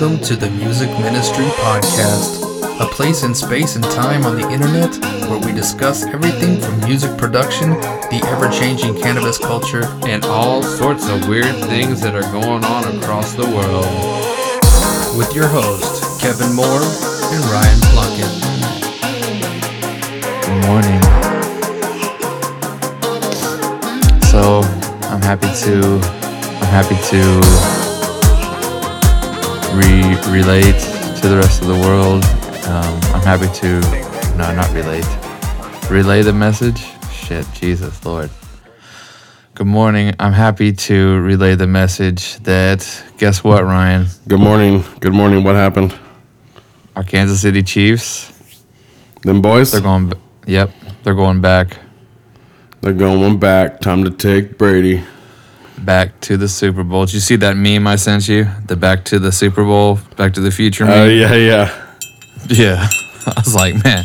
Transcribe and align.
Welcome 0.00 0.24
to 0.26 0.36
the 0.36 0.48
Music 0.50 0.88
Ministry 1.00 1.46
Podcast, 1.46 2.80
a 2.80 2.86
place 2.86 3.24
in 3.24 3.34
space 3.34 3.74
and 3.74 3.82
time 3.82 4.24
on 4.26 4.36
the 4.40 4.48
internet 4.48 4.94
where 5.28 5.40
we 5.40 5.50
discuss 5.50 6.04
everything 6.04 6.60
from 6.60 6.78
music 6.88 7.18
production, 7.18 7.70
the 7.70 8.22
ever 8.28 8.48
changing 8.48 8.94
cannabis 9.02 9.38
culture, 9.38 9.86
and 10.06 10.24
all 10.24 10.62
sorts 10.62 11.08
of 11.08 11.26
weird 11.26 11.52
things 11.66 12.00
that 12.00 12.14
are 12.14 12.30
going 12.30 12.64
on 12.64 12.96
across 12.96 13.32
the 13.32 13.42
world. 13.42 13.86
With 15.18 15.34
your 15.34 15.48
hosts, 15.48 16.22
Kevin 16.22 16.54
Moore 16.54 16.84
and 17.34 17.44
Ryan 17.50 17.80
Plunkett. 17.90 18.30
Good 20.46 20.62
morning. 20.64 21.02
So 24.30 24.60
I'm 25.10 25.22
happy 25.22 25.52
to 25.64 25.98
I'm 26.60 26.70
happy 26.70 26.94
to 27.10 27.77
re- 29.78 30.18
relate 30.28 30.80
to 31.20 31.28
the 31.28 31.36
rest 31.36 31.62
of 31.62 31.68
the 31.68 31.78
world. 31.86 32.24
Um, 32.66 32.98
I'm 33.14 33.22
happy 33.22 33.46
to, 33.60 33.80
no, 34.36 34.52
not 34.52 34.70
relate, 34.72 35.06
relay 35.88 36.22
the 36.22 36.32
message. 36.32 36.84
Shit, 37.12 37.46
Jesus, 37.54 38.04
Lord. 38.04 38.30
Good 39.54 39.68
morning. 39.68 40.14
I'm 40.18 40.32
happy 40.32 40.72
to 40.72 41.20
relay 41.20 41.54
the 41.54 41.66
message 41.68 42.38
that, 42.40 42.80
guess 43.18 43.44
what, 43.44 43.62
Ryan? 43.62 44.06
Good 44.26 44.40
morning. 44.40 44.84
Good 44.98 45.14
morning. 45.14 45.44
What 45.44 45.54
happened? 45.54 45.96
Our 46.96 47.04
Kansas 47.04 47.40
City 47.40 47.62
Chiefs. 47.62 48.32
Them 49.22 49.40
boys? 49.40 49.70
They're 49.70 49.80
going, 49.80 50.12
yep, 50.46 50.70
they're 51.04 51.14
going 51.14 51.40
back. 51.40 51.76
They're 52.80 52.92
going 52.92 53.38
back. 53.38 53.80
Time 53.80 54.02
to 54.04 54.10
take 54.10 54.58
Brady 54.58 55.04
back 55.84 56.20
to 56.22 56.36
the 56.36 56.48
Super 56.48 56.84
Bowl. 56.84 57.06
Did 57.06 57.14
you 57.14 57.20
see 57.20 57.36
that 57.36 57.56
meme 57.56 57.86
I 57.86 57.96
sent 57.96 58.28
you? 58.28 58.46
The 58.66 58.76
back 58.76 59.04
to 59.06 59.18
the 59.18 59.32
Super 59.32 59.64
Bowl, 59.64 59.98
back 60.16 60.34
to 60.34 60.40
the 60.40 60.50
future 60.50 60.84
meme? 60.84 60.94
Oh, 60.94 61.06
yeah, 61.06 61.34
yeah. 61.34 61.86
Yeah. 62.48 62.88
I 63.26 63.32
was 63.36 63.54
like, 63.54 63.82
man, 63.84 64.04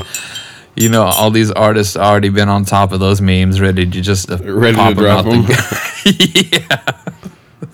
you 0.76 0.90
know, 0.90 1.04
all 1.04 1.32
these 1.32 1.52
artists 1.52 1.96
already 1.96 2.30
been 2.30 2.50
on 2.50 2.66
top 2.66 2.92
of 2.92 3.00
those 3.00 3.22
memes, 3.22 3.62
ready 3.62 3.86
to 3.86 4.02
just 4.02 4.30
uh, 4.30 4.38
ready 4.38 4.76
pop 4.76 4.96
to 4.96 5.00
drop 5.00 5.26
them. 5.26 5.44
The 5.44 6.68
yeah. 6.70 6.92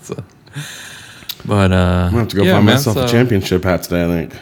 So, 0.02 0.14
but 1.44 1.72
uh, 1.72 1.74
I'm 1.74 2.10
gonna 2.10 2.18
have 2.20 2.28
to 2.28 2.36
go 2.36 2.42
yeah, 2.44 2.52
find 2.54 2.66
man, 2.66 2.74
myself 2.76 2.96
so, 2.96 3.04
a 3.04 3.08
championship 3.08 3.64
hat 3.64 3.82
today. 3.82 4.04
I 4.04 4.06
think. 4.06 4.36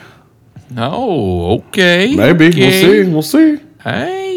Oh, 0.76 1.56
okay. 1.58 2.14
Maybe 2.14 2.48
okay. 2.48 2.60
we'll 2.60 3.22
see. 3.22 3.42
We'll 3.48 3.56
see. 3.56 3.64
Hey 3.82 4.27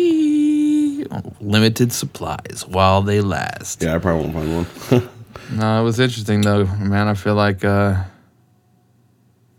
limited 1.52 1.92
supplies 1.92 2.66
while 2.68 3.02
they 3.02 3.22
last. 3.22 3.84
Yeah, 3.84 3.96
I 3.96 4.00
probably 4.00 4.30
won't 4.30 4.68
find 4.68 5.02
one. 5.02 5.10
no, 5.52 5.82
it 5.82 5.84
was 5.84 6.00
interesting 6.00 6.42
though, 6.42 6.66
man. 6.66 7.08
I 7.08 7.14
feel 7.14 7.36
like 7.36 7.64
uh, 7.64 8.04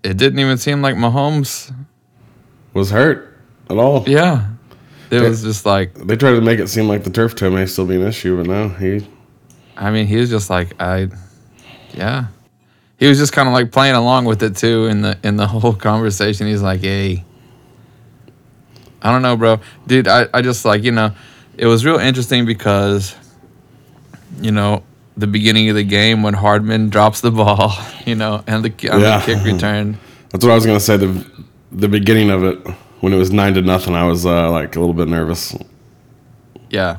it 0.02 0.16
didn't 0.16 0.38
even 0.38 0.58
seem 0.58 0.82
like 0.82 0.96
Mahomes 0.96 1.72
was 2.72 2.90
hurt 2.90 3.38
at 3.70 3.76
all. 3.76 4.04
Yeah, 4.08 4.48
it 5.10 5.20
they, 5.20 5.28
was 5.28 5.42
just 5.42 5.66
like 5.66 5.94
they 5.94 6.16
tried 6.16 6.32
to 6.32 6.40
make 6.40 6.58
it 6.58 6.68
seem 6.68 6.88
like 6.88 7.04
the 7.04 7.10
turf 7.10 7.36
toe 7.36 7.50
may 7.50 7.66
still 7.66 7.86
be 7.86 7.96
an 7.96 8.02
issue, 8.02 8.36
but 8.36 8.46
no, 8.46 8.68
he. 8.70 9.06
I 9.76 9.90
mean, 9.90 10.06
he 10.06 10.16
was 10.16 10.30
just 10.30 10.50
like 10.50 10.80
I, 10.80 11.08
yeah. 11.94 12.26
He 12.98 13.08
was 13.08 13.18
just 13.18 13.32
kind 13.32 13.48
of 13.48 13.52
like 13.52 13.72
playing 13.72 13.96
along 13.96 14.26
with 14.26 14.42
it 14.42 14.56
too 14.56 14.86
in 14.86 15.02
the 15.02 15.18
in 15.22 15.36
the 15.36 15.46
whole 15.48 15.74
conversation. 15.74 16.46
He's 16.46 16.62
like, 16.62 16.80
"Hey, 16.80 17.24
I 19.02 19.10
don't 19.10 19.22
know, 19.22 19.36
bro, 19.36 19.60
dude. 19.86 20.08
I, 20.08 20.26
I 20.32 20.42
just 20.42 20.64
like 20.64 20.84
you 20.84 20.92
know, 20.92 21.12
it 21.62 21.66
was 21.66 21.84
real 21.84 22.00
interesting 22.00 22.44
because, 22.44 23.14
you 24.40 24.50
know, 24.50 24.82
the 25.16 25.28
beginning 25.28 25.68
of 25.68 25.76
the 25.76 25.84
game 25.84 26.24
when 26.24 26.34
Hardman 26.34 26.88
drops 26.88 27.20
the 27.20 27.30
ball, 27.30 27.72
you 28.04 28.16
know, 28.16 28.42
and 28.48 28.64
the, 28.64 28.74
yeah. 28.82 29.20
the 29.20 29.24
kick 29.24 29.44
return. 29.44 29.96
That's 30.30 30.44
what 30.44 30.50
I 30.50 30.56
was 30.56 30.66
gonna 30.66 30.80
say. 30.80 30.96
The 30.96 31.24
the 31.70 31.86
beginning 31.86 32.30
of 32.30 32.42
it 32.42 32.58
when 32.98 33.12
it 33.12 33.16
was 33.16 33.30
nine 33.30 33.54
to 33.54 33.62
nothing, 33.62 33.94
I 33.94 34.04
was 34.04 34.26
uh, 34.26 34.50
like 34.50 34.74
a 34.74 34.80
little 34.80 34.94
bit 34.94 35.06
nervous. 35.06 35.54
Yeah, 36.68 36.96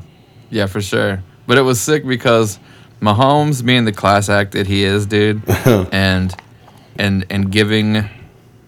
yeah, 0.48 0.64
for 0.64 0.80
sure. 0.80 1.22
But 1.46 1.58
it 1.58 1.62
was 1.62 1.78
sick 1.78 2.06
because 2.06 2.58
Mahomes, 3.02 3.62
being 3.62 3.84
the 3.84 3.92
class 3.92 4.30
act 4.30 4.52
that 4.52 4.66
he 4.66 4.84
is, 4.84 5.04
dude, 5.04 5.42
and 5.92 6.34
and 6.98 7.26
and 7.28 7.52
giving 7.52 8.08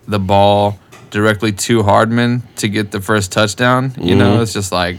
the 0.07 0.19
ball 0.19 0.79
directly 1.09 1.53
to 1.53 1.85
Hardman 1.85 2.43
to 2.57 2.69
get 2.69 2.91
the 2.91 3.01
first 3.01 3.33
touchdown. 3.33 3.95
You 3.97 4.11
mm-hmm. 4.11 4.19
know, 4.19 4.43
it's 4.43 4.53
just 4.53 4.73
like 4.73 4.99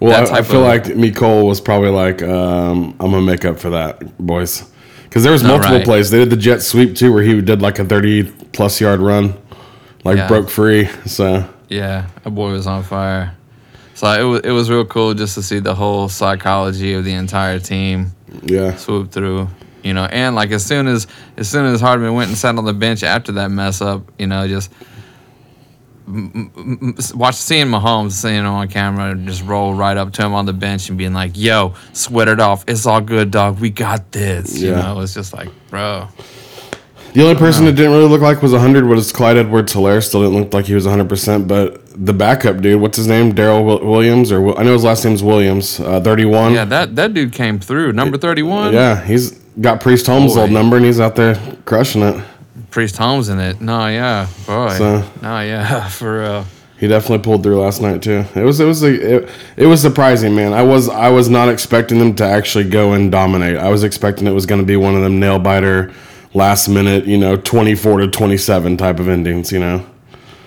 well, 0.00 0.34
I, 0.34 0.38
I, 0.38 0.42
feel 0.42 0.62
like 0.62 0.84
Mecole 0.84 1.46
was 1.46 1.60
probably 1.60 1.90
like, 1.90 2.22
um, 2.22 2.96
I'm 2.98 3.10
gonna 3.10 3.22
make 3.22 3.44
up 3.44 3.58
for 3.58 3.70
that, 3.70 4.16
boys, 4.18 4.70
because 5.04 5.22
there 5.22 5.32
was 5.32 5.44
multiple 5.44 5.76
right. 5.76 5.84
plays. 5.84 6.10
They 6.10 6.18
did 6.18 6.30
the 6.30 6.36
jet 6.36 6.62
sweep 6.62 6.96
too, 6.96 7.12
where 7.12 7.22
he 7.22 7.40
did 7.40 7.60
like 7.60 7.78
a 7.78 7.84
30 7.84 8.24
plus 8.52 8.80
yard 8.80 9.00
run, 9.00 9.34
like 10.04 10.16
yeah. 10.16 10.28
broke 10.28 10.48
free. 10.48 10.86
So 11.06 11.48
yeah, 11.68 12.08
that 12.22 12.30
boy 12.30 12.52
was 12.52 12.66
on 12.66 12.82
fire. 12.82 13.36
So 13.94 14.10
it 14.10 14.22
was 14.22 14.40
it 14.44 14.50
was 14.52 14.70
real 14.70 14.86
cool 14.86 15.12
just 15.12 15.34
to 15.34 15.42
see 15.42 15.58
the 15.58 15.74
whole 15.74 16.08
psychology 16.08 16.94
of 16.94 17.04
the 17.04 17.12
entire 17.12 17.58
team. 17.58 18.12
Yeah, 18.42 18.76
swoop 18.76 19.12
through. 19.12 19.48
You 19.82 19.94
know, 19.94 20.04
and 20.04 20.34
like 20.34 20.50
as 20.50 20.64
soon 20.64 20.86
as 20.86 21.06
as 21.36 21.48
soon 21.48 21.66
as 21.66 21.80
Hardman 21.80 22.14
went 22.14 22.28
and 22.28 22.38
sat 22.38 22.56
on 22.56 22.64
the 22.64 22.72
bench 22.72 23.02
after 23.02 23.32
that 23.32 23.50
mess 23.50 23.82
up, 23.82 24.10
you 24.18 24.26
know, 24.26 24.48
just 24.48 24.72
watch 27.14 27.34
seeing 27.36 27.66
Mahomes 27.66 28.12
seeing 28.12 28.44
on 28.44 28.68
camera 28.68 29.14
just 29.14 29.44
roll 29.44 29.74
right 29.74 29.96
up 29.96 30.12
to 30.14 30.22
him 30.24 30.34
on 30.34 30.46
the 30.46 30.52
bench 30.52 30.88
and 30.88 30.98
being 30.98 31.14
like, 31.14 31.32
"Yo, 31.34 31.74
sweat 31.92 32.28
it 32.28 32.40
off. 32.40 32.64
It's 32.68 32.86
all 32.86 33.00
good, 33.00 33.30
dog. 33.30 33.60
We 33.60 33.70
got 33.70 34.12
this." 34.12 34.60
Yeah. 34.60 34.68
You 34.70 34.74
know, 34.76 35.00
it's 35.00 35.14
just 35.14 35.32
like, 35.32 35.48
bro. 35.70 36.08
The 37.12 37.22
only 37.24 37.34
person 37.34 37.64
that 37.64 37.72
didn't 37.72 37.90
really 37.90 38.08
look 38.08 38.20
like 38.20 38.40
was 38.40 38.52
100 38.52 38.84
was 38.86 39.10
Clyde 39.10 39.36
Edwards 39.36 39.74
Helaire. 39.74 40.02
Still 40.02 40.22
didn't 40.22 40.38
look 40.44 40.54
like 40.54 40.66
he 40.66 40.74
was 40.74 40.86
100%. 40.86 41.48
But 41.48 41.82
the 42.06 42.12
backup 42.12 42.60
dude, 42.60 42.80
what's 42.80 42.96
his 42.96 43.08
name? 43.08 43.34
Darrel 43.34 43.64
Williams? 43.64 44.30
or 44.30 44.56
I 44.56 44.62
know 44.62 44.74
his 44.74 44.84
last 44.84 45.04
name's 45.04 45.20
Williams, 45.22 45.80
uh, 45.80 46.00
31. 46.00 46.52
Yeah, 46.52 46.64
that, 46.66 46.94
that 46.94 47.12
dude 47.12 47.32
came 47.32 47.58
through. 47.58 47.94
Number 47.94 48.16
31? 48.16 48.72
Yeah, 48.74 49.04
he's 49.04 49.32
got 49.60 49.80
Priest 49.80 50.06
Holmes' 50.06 50.34
Boy. 50.34 50.42
old 50.42 50.50
number 50.52 50.76
and 50.76 50.86
he's 50.86 51.00
out 51.00 51.16
there 51.16 51.34
crushing 51.64 52.02
it. 52.02 52.24
Priest 52.70 52.96
Holmes 52.96 53.28
in 53.28 53.38
it. 53.40 53.60
No, 53.60 53.86
yeah, 53.86 54.28
boy. 54.46 54.74
So, 54.76 55.04
no, 55.22 55.40
yeah, 55.40 55.88
for 55.88 56.20
real. 56.20 56.46
He 56.78 56.88
definitely 56.88 57.22
pulled 57.22 57.42
through 57.42 57.60
last 57.60 57.82
night 57.82 58.02
too. 58.02 58.24
It 58.34 58.42
was 58.42 58.58
it 58.58 58.64
was 58.64 58.82
a, 58.82 59.16
it, 59.16 59.30
it 59.58 59.66
was 59.66 59.82
surprising, 59.82 60.34
man. 60.34 60.54
I 60.54 60.62
was 60.62 60.88
I 60.88 61.10
was 61.10 61.28
not 61.28 61.50
expecting 61.50 61.98
them 61.98 62.14
to 62.16 62.24
actually 62.24 62.70
go 62.70 62.94
and 62.94 63.12
dominate. 63.12 63.58
I 63.58 63.68
was 63.68 63.84
expecting 63.84 64.26
it 64.26 64.32
was 64.32 64.46
going 64.46 64.62
to 64.62 64.66
be 64.66 64.76
one 64.76 64.94
of 64.94 65.02
them 65.02 65.20
nail 65.20 65.38
biter, 65.38 65.92
last 66.32 66.68
minute, 66.68 67.04
you 67.04 67.18
know, 67.18 67.36
twenty 67.36 67.74
four 67.74 67.98
to 67.98 68.08
twenty 68.08 68.38
seven 68.38 68.78
type 68.78 68.98
of 68.98 69.08
endings. 69.08 69.52
You 69.52 69.58
know. 69.58 69.86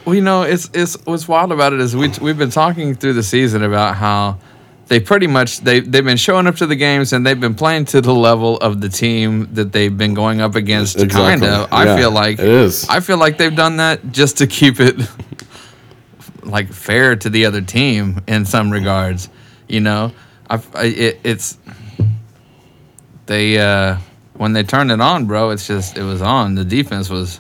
Well, 0.06 0.16
you 0.16 0.22
know, 0.22 0.42
it's 0.42 0.72
it's 0.74 0.96
what's 1.06 1.28
wild 1.28 1.52
about 1.52 1.72
it 1.72 1.80
is 1.80 1.96
we 1.96 2.10
we've 2.20 2.38
been 2.38 2.50
talking 2.50 2.96
through 2.96 3.14
the 3.14 3.24
season 3.24 3.62
about 3.62 3.96
how 3.96 4.40
they 4.88 5.00
pretty 5.00 5.28
much 5.28 5.60
they 5.62 5.80
they've 5.80 6.04
been 6.04 6.18
showing 6.18 6.48
up 6.48 6.58
to 6.58 6.68
the 6.68 6.76
games 6.76 7.14
and 7.14 7.26
they've 7.26 7.40
been 7.40 7.56
playing 7.56 7.86
to 7.86 8.02
the 8.02 8.14
level 8.14 8.58
of 8.58 8.82
the 8.82 8.90
team 8.90 9.54
that 9.54 9.72
they've 9.72 9.98
been 9.98 10.14
going 10.14 10.42
up 10.42 10.56
against. 10.56 11.02
Exactly. 11.02 11.22
Kind 11.22 11.44
of, 11.44 11.72
I 11.72 11.86
yeah, 11.86 11.96
feel 11.96 12.12
like 12.12 12.40
it 12.40 12.48
is. 12.48 12.88
I 12.90 13.00
feel 13.00 13.18
like 13.18 13.38
they've 13.38 13.56
done 13.56 13.78
that 13.78 14.12
just 14.12 14.38
to 14.40 14.48
keep 14.48 14.80
it 14.80 14.96
like 16.44 16.72
fair 16.72 17.16
to 17.16 17.30
the 17.30 17.46
other 17.46 17.62
team 17.62 18.22
in 18.28 18.46
some 18.46 18.72
regards. 18.72 19.30
You 19.68 19.80
know, 19.80 20.12
I, 20.50 20.62
it, 20.76 21.20
it's 21.24 21.58
they 23.26 23.58
uh, 23.58 23.98
when 24.34 24.54
they 24.54 24.64
turned 24.64 24.92
it 24.92 25.02
on, 25.02 25.26
bro. 25.26 25.52
It's 25.52 25.66
just 25.66 25.98
it 25.98 26.04
was 26.04 26.22
on. 26.22 26.56
The 26.56 26.66
defense 26.66 27.10
was 27.10 27.40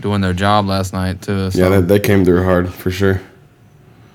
doing 0.00 0.22
their 0.22 0.32
job 0.32 0.66
last 0.66 0.92
night 0.92 1.20
too. 1.20 1.50
So. 1.50 1.58
Yeah, 1.58 1.80
they, 1.80 1.98
they 1.98 2.00
came 2.00 2.24
through 2.24 2.42
hard 2.42 2.72
for 2.72 2.90
sure. 2.90 3.20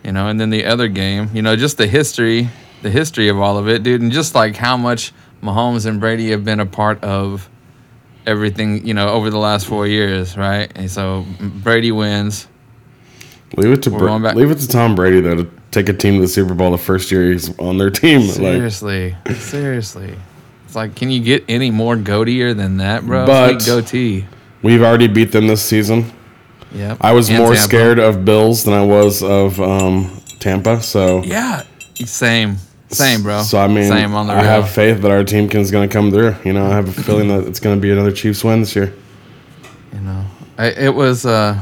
You 0.06 0.12
know, 0.12 0.28
and 0.28 0.40
then 0.40 0.52
the 0.52 0.66
other 0.66 0.88
game, 0.88 1.32
you 1.34 1.42
know, 1.42 1.56
just 1.56 1.78
the 1.80 1.88
history, 1.88 2.48
the 2.84 2.92
history 2.92 3.28
of 3.28 3.40
all 3.40 3.58
of 3.58 3.68
it, 3.68 3.82
dude, 3.82 4.02
and 4.02 4.12
just 4.12 4.36
like 4.36 4.56
how 4.56 4.78
much 4.78 5.12
Mahomes 5.42 5.88
and 5.88 6.00
Brady 6.00 6.30
have 6.30 6.46
been 6.46 6.60
a 6.60 6.66
part 6.68 7.04
of 7.04 7.50
everything, 8.28 8.86
you 8.86 8.94
know, 8.94 9.10
over 9.10 9.32
the 9.32 9.40
last 9.40 9.66
four 9.66 9.88
years, 9.88 10.38
right? 10.38 10.72
And 10.76 10.92
so 10.92 11.26
Brady 11.40 11.92
wins. 11.92 12.48
Leave 13.58 13.72
it 13.72 13.82
to 13.84 13.90
Bra- 13.90 14.18
leave 14.18 14.52
it 14.52 14.60
to 14.60 14.68
Tom 14.68 14.94
Brady 14.94 15.22
though 15.22 15.38
to 15.38 15.50
take 15.72 15.90
a 15.90 15.94
team 15.94 16.16
to 16.16 16.22
the 16.22 16.28
Super 16.28 16.54
Bowl 16.54 16.72
the 16.72 16.78
first 16.78 17.10
year 17.10 17.32
he's 17.32 17.58
on 17.58 17.80
their 17.80 17.90
team. 17.90 18.22
Seriously, 18.22 19.16
like. 19.26 19.38
seriously, 19.38 20.16
it's 20.66 20.76
like, 20.76 20.96
can 20.96 21.10
you 21.10 21.20
get 21.24 21.44
any 21.50 21.72
more 21.72 21.96
goatier 21.96 22.56
than 22.56 22.78
that, 22.78 23.06
bro? 23.08 23.26
But 23.26 23.54
like 23.54 23.66
goatee. 23.66 24.28
We've 24.62 24.84
already 24.84 25.08
beat 25.08 25.32
them 25.32 25.48
this 25.48 25.64
season. 25.64 26.12
Yeah. 26.76 26.98
I 27.00 27.14
was 27.14 27.30
and 27.30 27.40
more 27.40 27.54
Tampa. 27.54 27.62
scared 27.62 28.00
of 28.00 28.26
Bills 28.26 28.64
than 28.64 28.74
I 28.74 28.84
was 28.84 29.24
of 29.24 29.60
um, 29.62 30.22
Tampa. 30.40 30.82
So 30.82 31.24
yeah, 31.24 31.64
same, 31.96 32.58
same, 32.90 33.24
bro. 33.24 33.42
So 33.44 33.60
I 33.60 33.68
mean, 33.68 33.88
same 33.90 34.14
on 34.14 34.28
the 34.28 34.34
I 34.34 34.44
have 34.44 34.70
faith 34.70 35.02
that 35.02 35.12
our 35.12 35.24
team 35.24 35.50
is 35.52 35.72
going 35.72 35.88
to 35.88 35.94
come 35.94 36.12
through. 36.12 36.36
You 36.44 36.54
know, 36.54 36.66
I 36.66 36.76
have 36.76 36.88
a 36.88 37.04
feeling 37.04 37.30
that 37.30 37.48
it's 37.48 37.60
going 37.60 37.78
to 37.78 37.82
be 37.82 37.92
another 37.92 38.12
Chiefs 38.12 38.44
win 38.44 38.60
this 38.60 38.76
year. 38.76 38.94
You 39.94 40.00
know, 40.02 40.26
I, 40.58 40.68
it 40.68 40.94
was. 40.94 41.26
uh 41.26 41.60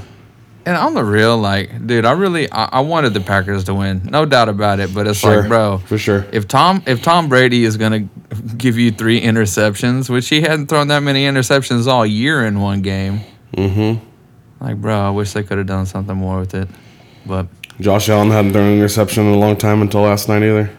and 0.65 0.77
on 0.77 0.93
the 0.93 1.03
real, 1.03 1.37
like, 1.37 1.85
dude, 1.85 2.05
I 2.05 2.13
really 2.13 2.49
I, 2.49 2.69
I, 2.71 2.79
wanted 2.79 3.13
the 3.13 3.19
Packers 3.19 3.65
to 3.65 3.73
win, 3.73 4.01
no 4.05 4.25
doubt 4.25 4.47
about 4.47 4.79
it. 4.79 4.93
But 4.95 5.07
it's 5.07 5.19
sure, 5.19 5.41
like, 5.41 5.49
bro, 5.49 5.79
for 5.79 5.97
sure. 5.97 6.25
If 6.31 6.47
Tom 6.47 6.81
if 6.87 7.01
Tom 7.01 7.27
Brady 7.27 7.65
is 7.65 7.75
gonna 7.75 8.07
give 8.55 8.77
you 8.77 8.89
three 8.89 9.19
interceptions, 9.19 10.09
which 10.09 10.29
he 10.29 10.39
hadn't 10.39 10.67
thrown 10.67 10.87
that 10.87 11.01
many 11.01 11.25
interceptions 11.25 11.85
all 11.85 12.05
year 12.05 12.45
in 12.45 12.61
one 12.61 12.81
game, 12.81 13.19
Mm-hmm. 13.55 14.03
Like, 14.63 14.77
bro, 14.77 14.97
I 14.97 15.09
wish 15.09 15.33
they 15.33 15.43
could 15.43 15.57
have 15.59 15.67
done 15.67 15.85
something 15.85 16.15
more 16.15 16.39
with 16.39 16.55
it. 16.55 16.69
But 17.25 17.47
Josh 17.79 18.07
Allen 18.09 18.31
hadn't 18.31 18.53
thrown 18.53 18.67
an 18.69 18.77
interception 18.77 19.25
in 19.27 19.33
a 19.33 19.37
long 19.37 19.57
time 19.57 19.81
until 19.81 20.01
last 20.01 20.27
night 20.29 20.41
either. 20.41 20.69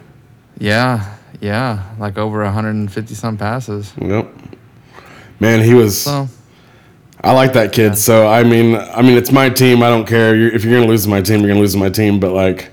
yeah, 0.57 1.15
yeah, 1.39 1.83
like 1.99 2.17
over 2.17 2.43
150 2.43 3.13
some 3.13 3.37
passes. 3.37 3.93
Yep. 4.01 4.27
Man, 5.39 5.61
he 5.63 5.73
was. 5.73 6.01
So 6.01 6.27
I 7.23 7.33
like 7.33 7.53
that 7.53 7.73
kid. 7.73 7.97
So 7.97 8.27
I 8.27 8.43
mean, 8.43 8.75
I 8.75 9.01
mean, 9.01 9.17
it's 9.17 9.31
my 9.31 9.49
team. 9.49 9.83
I 9.83 9.89
don't 9.89 10.07
care 10.07 10.35
You're, 10.35 10.51
if 10.53 10.63
you're 10.63 10.73
gonna 10.79 10.89
lose 10.89 11.03
to 11.03 11.09
my 11.09 11.21
team. 11.21 11.41
You're 11.41 11.49
gonna 11.49 11.59
lose 11.59 11.73
to 11.73 11.79
my 11.79 11.89
team. 11.89 12.19
But 12.19 12.31
like, 12.31 12.71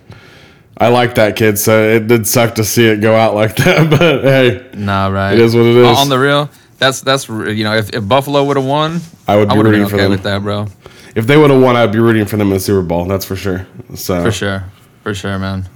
I 0.78 0.88
like 0.88 1.16
that 1.16 1.36
kid. 1.36 1.58
So 1.58 1.82
it 1.96 2.06
did 2.06 2.26
suck 2.26 2.54
to 2.54 2.64
see 2.64 2.86
it 2.86 3.00
go 3.02 3.14
out 3.16 3.34
like 3.34 3.56
that. 3.64 3.90
But 3.90 4.22
hey, 4.22 4.70
nah, 4.74 5.08
right. 5.08 5.34
It 5.34 5.40
is 5.40 5.54
what 5.54 5.66
it 5.66 5.76
is. 5.76 5.98
On 5.98 6.08
the 6.08 6.18
real, 6.18 6.48
that's 6.78 7.00
that's 7.00 7.28
you 7.28 7.64
know, 7.64 7.74
if, 7.76 7.90
if 7.90 8.06
Buffalo 8.08 8.44
would 8.44 8.56
have 8.56 8.66
won, 8.66 9.00
I 9.26 9.36
would 9.36 9.48
be 9.48 9.56
would 9.56 9.66
have 9.66 9.74
been 9.74 9.88
for 9.88 9.94
okay 9.96 10.02
them. 10.04 10.10
with 10.12 10.22
that, 10.22 10.40
bro. 10.42 10.66
If 11.14 11.26
they 11.26 11.36
would 11.36 11.50
have 11.50 11.60
won, 11.62 11.76
I'd 11.76 11.92
be 11.92 11.98
rooting 11.98 12.24
for 12.26 12.36
them 12.36 12.48
in 12.48 12.54
the 12.54 12.60
Super 12.60 12.82
Bowl. 12.82 13.04
That's 13.06 13.24
for 13.24 13.36
sure. 13.36 13.66
So 13.94 14.22
For 14.24 14.32
sure, 14.32 14.64
for 15.02 15.14
sure, 15.14 15.38
man. 15.38 15.68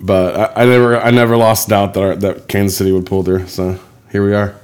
But 0.00 0.56
I, 0.56 0.62
I 0.62 0.66
never, 0.66 0.98
I 1.00 1.10
never 1.10 1.36
lost 1.36 1.68
doubt 1.68 1.94
that 1.94 2.02
our, 2.02 2.16
that 2.16 2.48
Kansas 2.48 2.76
City 2.76 2.92
would 2.92 3.06
pull 3.06 3.22
through. 3.22 3.46
So 3.46 3.78
here 4.12 4.24
we 4.24 4.34
are. 4.34 4.54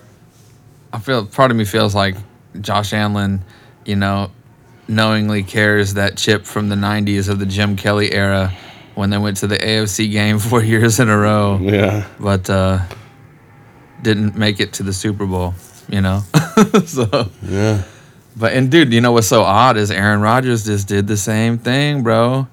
I 0.93 0.99
feel 0.99 1.25
part 1.25 1.51
of 1.51 1.57
me 1.57 1.65
feels 1.65 1.95
like 1.95 2.17
Josh 2.61 2.93
Allen, 2.93 3.43
you 3.87 3.97
know, 3.97 4.31
knowingly 4.89 5.43
carries 5.45 5.95
that 5.95 6.17
chip 6.17 6.45
from 6.45 6.69
the 6.69 6.77
'90s 6.77 7.29
of 7.29 7.39
the 7.39 7.47
Jim 7.47 7.77
Kelly 7.77 8.12
era 8.12 8.53
when 8.97 9.09
they 9.11 9.19
went 9.19 9.37
to 9.39 9.47
the 9.47 9.57
AFC 9.57 10.11
game 10.11 10.39
four 10.51 10.62
years 10.62 10.99
in 11.01 11.09
a 11.09 11.17
row, 11.17 11.59
Yeah. 11.62 12.07
but 12.19 12.51
uh, 12.51 12.81
didn't 14.03 14.37
make 14.37 14.59
it 14.61 14.73
to 14.75 14.83
the 14.83 14.93
Super 14.93 15.27
Bowl. 15.27 15.55
You 15.89 16.01
know, 16.01 16.23
so 16.87 17.31
Yeah. 17.43 17.83
But 18.37 18.53
and 18.53 18.71
dude, 18.71 18.93
you 18.93 19.00
know 19.00 19.12
what's 19.12 19.27
so 19.27 19.43
odd 19.43 19.77
is 19.77 19.91
Aaron 19.91 20.21
Rodgers 20.21 20.65
just 20.65 20.88
did 20.88 21.06
the 21.06 21.17
same 21.17 21.59
thing, 21.59 22.03
bro. 22.03 22.49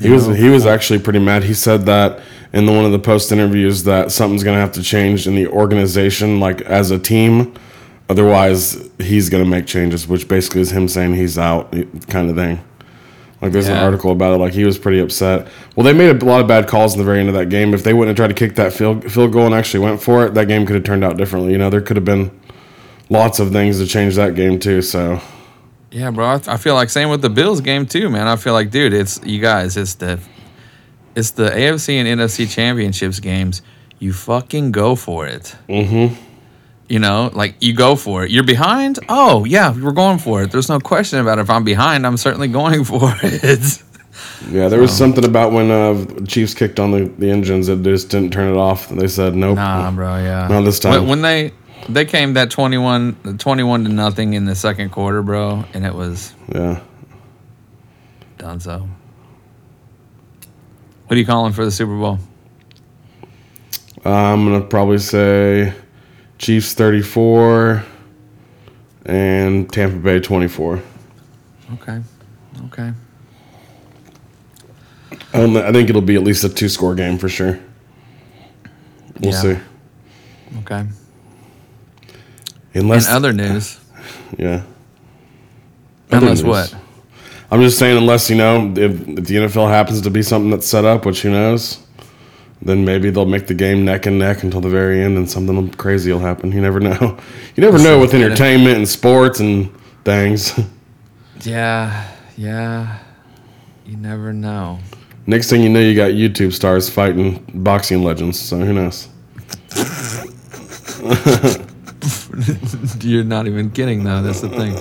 He 0.00 0.10
was 0.10 0.26
he 0.26 0.48
was 0.48 0.66
actually 0.66 0.98
pretty 0.98 1.18
mad. 1.18 1.44
He 1.44 1.54
said 1.54 1.86
that 1.86 2.20
in 2.52 2.66
the, 2.66 2.72
one 2.72 2.84
of 2.84 2.92
the 2.92 2.98
post 2.98 3.32
interviews 3.32 3.84
that 3.84 4.12
something's 4.12 4.44
gonna 4.44 4.60
have 4.60 4.72
to 4.72 4.82
change 4.82 5.26
in 5.26 5.34
the 5.34 5.46
organization, 5.48 6.40
like 6.40 6.60
as 6.62 6.90
a 6.90 6.98
team. 6.98 7.54
Otherwise, 8.08 8.88
he's 8.98 9.28
gonna 9.28 9.44
make 9.44 9.66
changes, 9.66 10.06
which 10.06 10.28
basically 10.28 10.60
is 10.60 10.70
him 10.70 10.86
saying 10.86 11.14
he's 11.14 11.38
out, 11.38 11.72
kind 12.08 12.30
of 12.30 12.36
thing. 12.36 12.60
Like 13.42 13.52
there's 13.52 13.68
an 13.68 13.76
article 13.76 14.12
about 14.12 14.34
it. 14.34 14.38
Like 14.38 14.54
he 14.54 14.64
was 14.64 14.78
pretty 14.78 14.98
upset. 14.98 15.46
Well, 15.74 15.84
they 15.84 15.92
made 15.92 16.22
a 16.22 16.24
lot 16.24 16.40
of 16.40 16.48
bad 16.48 16.68
calls 16.68 16.94
in 16.94 16.98
the 16.98 17.04
very 17.04 17.20
end 17.20 17.28
of 17.28 17.34
that 17.34 17.48
game. 17.48 17.74
If 17.74 17.84
they 17.84 17.92
wouldn't 17.92 18.16
have 18.16 18.16
tried 18.16 18.34
to 18.34 18.46
kick 18.46 18.56
that 18.56 18.72
field 18.72 19.10
field 19.10 19.32
goal 19.32 19.46
and 19.46 19.54
actually 19.54 19.80
went 19.80 20.02
for 20.02 20.26
it, 20.26 20.34
that 20.34 20.48
game 20.48 20.64
could 20.66 20.74
have 20.74 20.84
turned 20.84 21.04
out 21.04 21.16
differently. 21.16 21.52
You 21.52 21.58
know, 21.58 21.68
there 21.68 21.82
could 21.82 21.96
have 21.96 22.04
been 22.04 22.30
lots 23.08 23.38
of 23.40 23.52
things 23.52 23.78
to 23.78 23.86
change 23.86 24.16
that 24.16 24.34
game 24.34 24.58
too. 24.58 24.82
So 24.82 25.20
Yeah, 25.90 26.10
bro. 26.10 26.26
I, 26.26 26.40
I 26.46 26.56
feel 26.56 26.74
like 26.74 26.90
same 26.90 27.08
with 27.08 27.22
the 27.22 27.30
Bills 27.30 27.60
game 27.60 27.86
too, 27.86 28.08
man. 28.10 28.26
I 28.28 28.36
feel 28.36 28.52
like, 28.52 28.70
dude, 28.70 28.92
it's 28.92 29.20
you 29.24 29.40
guys. 29.40 29.76
It's 29.76 29.94
the 29.94 30.18
it's 31.14 31.30
the 31.32 31.48
AFC 31.50 31.94
and 31.94 32.20
NFC 32.20 32.48
championships 32.50 33.20
games. 33.20 33.62
You 33.98 34.12
fucking 34.12 34.72
go 34.72 34.94
for 34.96 35.26
it. 35.26 35.56
Mm-hmm. 35.68 36.14
You 36.88 36.98
know, 37.00 37.30
like 37.32 37.56
you 37.60 37.72
go 37.74 37.96
for 37.96 38.24
it. 38.24 38.30
You're 38.30 38.44
behind. 38.44 38.98
Oh 39.08 39.44
yeah, 39.44 39.72
we're 39.74 39.92
going 39.92 40.18
for 40.18 40.42
it. 40.42 40.52
There's 40.52 40.68
no 40.68 40.78
question 40.78 41.18
about 41.18 41.38
it. 41.38 41.42
If 41.42 41.50
I'm 41.50 41.64
behind, 41.64 42.06
I'm 42.06 42.16
certainly 42.16 42.48
going 42.48 42.84
for 42.92 43.14
it. 43.22 43.82
Yeah, 44.50 44.68
there 44.68 44.80
was 44.80 44.96
something 44.96 45.24
about 45.24 45.52
when 45.52 45.70
uh, 45.70 46.04
Chiefs 46.26 46.54
kicked 46.54 46.78
on 46.78 46.90
the, 46.90 47.04
the 47.18 47.30
engines 47.30 47.66
that 47.66 47.82
just 47.82 48.10
didn't 48.10 48.32
turn 48.32 48.52
it 48.52 48.56
off. 48.56 48.88
They 48.88 49.08
said 49.08 49.34
nope. 49.34 49.56
Nah, 49.56 49.90
bro. 49.90 50.16
Yeah. 50.18 50.48
Not 50.48 50.62
this 50.62 50.82
When, 50.84 50.92
time. 50.92 51.08
when 51.08 51.22
they 51.22 51.52
they 51.88 52.04
came 52.04 52.34
that 52.34 52.50
21, 52.50 53.38
21 53.38 53.84
to 53.84 53.90
nothing 53.90 54.34
in 54.34 54.44
the 54.44 54.54
second 54.54 54.90
quarter, 54.90 55.22
bro, 55.22 55.64
and 55.74 55.84
it 55.86 55.94
was 55.94 56.34
Yeah. 56.54 56.80
done. 58.38 58.60
So, 58.60 58.88
what 61.06 61.16
are 61.16 61.18
you 61.18 61.26
calling 61.26 61.52
for 61.52 61.64
the 61.64 61.70
Super 61.70 61.96
Bowl? 61.96 62.18
I'm 64.04 64.44
gonna 64.44 64.60
probably 64.60 64.98
say 64.98 65.72
Chiefs 66.38 66.74
34 66.74 67.82
and 69.06 69.72
Tampa 69.72 69.96
Bay 69.98 70.20
24. 70.20 70.80
Okay. 71.74 72.00
Okay. 72.66 72.92
I, 75.32 75.38
don't, 75.38 75.56
I 75.56 75.72
think 75.72 75.88
it'll 75.90 76.00
be 76.02 76.14
at 76.14 76.22
least 76.22 76.44
a 76.44 76.48
two 76.48 76.68
score 76.68 76.94
game 76.94 77.18
for 77.18 77.28
sure. 77.28 77.58
We'll 79.20 79.32
Yeah. 79.32 79.40
see. 79.40 79.56
Okay. 80.58 80.84
Unless 82.76 83.08
In 83.08 83.14
other 83.14 83.32
news, 83.32 83.78
yeah. 84.38 84.62
Other 86.10 86.26
unless 86.26 86.42
news. 86.42 86.44
what? 86.44 86.76
I'm 87.50 87.60
just 87.60 87.78
saying, 87.78 87.96
unless 87.96 88.28
you 88.28 88.36
know, 88.36 88.72
if, 88.76 89.08
if 89.08 89.24
the 89.24 89.34
NFL 89.36 89.68
happens 89.68 90.00
to 90.00 90.10
be 90.10 90.22
something 90.22 90.50
that's 90.50 90.66
set 90.66 90.84
up, 90.84 91.06
which 91.06 91.22
who 91.22 91.30
knows, 91.30 91.78
then 92.62 92.84
maybe 92.84 93.10
they'll 93.10 93.24
make 93.26 93.46
the 93.46 93.54
game 93.54 93.84
neck 93.84 94.06
and 94.06 94.18
neck 94.18 94.42
until 94.42 94.60
the 94.60 94.68
very 94.68 95.00
end, 95.00 95.16
and 95.16 95.30
something 95.30 95.70
crazy 95.72 96.12
will 96.12 96.18
happen. 96.18 96.50
You 96.52 96.60
never 96.60 96.80
know. 96.80 97.18
You 97.56 97.62
never 97.62 97.78
know 97.78 97.98
with 97.98 98.12
entertainment 98.12 98.76
and 98.76 98.86
sports 98.88 99.40
and 99.40 99.72
things. 100.04 100.58
Yeah, 101.42 102.08
yeah. 102.36 102.98
You 103.84 103.96
never 103.98 104.32
know. 104.32 104.78
Next 105.26 105.50
thing 105.50 105.62
you 105.62 105.68
know, 105.68 105.80
you 105.80 105.94
got 105.94 106.12
YouTube 106.12 106.52
stars 106.54 106.88
fighting 106.88 107.44
boxing 107.54 108.02
legends. 108.02 108.40
So 108.40 108.58
who 108.58 108.72
knows? 108.72 109.08
You're 113.00 113.24
not 113.24 113.46
even 113.46 113.70
kidding, 113.70 114.04
though. 114.04 114.22
That's 114.22 114.40
the 114.40 114.48
thing. 114.48 114.74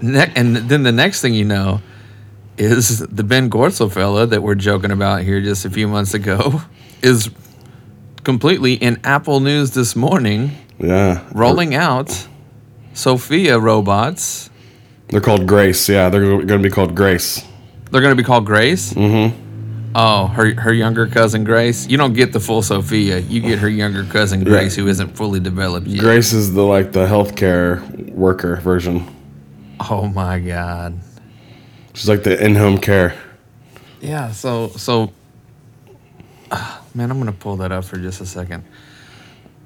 ne- 0.12 0.32
and 0.34 0.56
then 0.56 0.82
the 0.82 0.92
next 0.92 1.20
thing 1.20 1.34
you 1.34 1.44
know 1.44 1.80
is 2.58 2.98
the 2.98 3.24
Ben 3.24 3.48
Goertzel 3.50 3.90
fella 3.92 4.26
that 4.26 4.42
we're 4.42 4.54
joking 4.54 4.90
about 4.90 5.22
here 5.22 5.40
just 5.40 5.64
a 5.64 5.70
few 5.70 5.88
months 5.88 6.14
ago 6.14 6.62
is 7.02 7.30
completely 8.24 8.74
in 8.74 9.00
Apple 9.04 9.40
News 9.40 9.70
this 9.72 9.96
morning, 9.96 10.50
Yeah, 10.78 11.24
rolling 11.32 11.74
out 11.74 12.26
Sophia 12.92 13.58
robots. 13.58 14.50
They're 15.08 15.20
called 15.20 15.46
Grace. 15.46 15.88
Yeah, 15.88 16.08
they're 16.08 16.20
going 16.22 16.46
to 16.46 16.58
be 16.58 16.70
called 16.70 16.94
Grace. 16.94 17.44
They're 17.90 18.00
going 18.00 18.16
to 18.16 18.22
be 18.22 18.26
called 18.26 18.46
Grace. 18.46 18.92
Mm-hmm. 18.92 19.49
Oh, 19.94 20.28
her 20.28 20.54
her 20.54 20.72
younger 20.72 21.06
cousin 21.06 21.42
Grace. 21.44 21.88
You 21.88 21.96
don't 21.96 22.12
get 22.12 22.32
the 22.32 22.40
full 22.40 22.62
Sophia. 22.62 23.18
You 23.18 23.40
get 23.40 23.58
her 23.58 23.68
younger 23.68 24.04
cousin 24.04 24.44
Grace, 24.44 24.76
who 24.76 24.86
isn't 24.86 25.16
fully 25.16 25.40
developed 25.40 25.86
yet. 25.86 26.00
Grace 26.00 26.32
is 26.32 26.54
the 26.54 26.62
like 26.62 26.92
the 26.92 27.06
healthcare 27.06 28.10
worker 28.12 28.56
version. 28.56 29.04
Oh 29.88 30.06
my 30.06 30.38
God. 30.38 30.98
She's 31.94 32.08
like 32.08 32.22
the 32.22 32.42
in-home 32.42 32.78
care. 32.78 33.14
Yeah. 34.00 34.30
So 34.30 34.68
so. 34.68 35.12
ah, 36.52 36.82
man, 36.94 37.10
I'm 37.10 37.18
gonna 37.18 37.32
pull 37.32 37.56
that 37.56 37.72
up 37.72 37.84
for 37.84 37.96
just 37.96 38.20
a 38.20 38.26
second. 38.26 38.64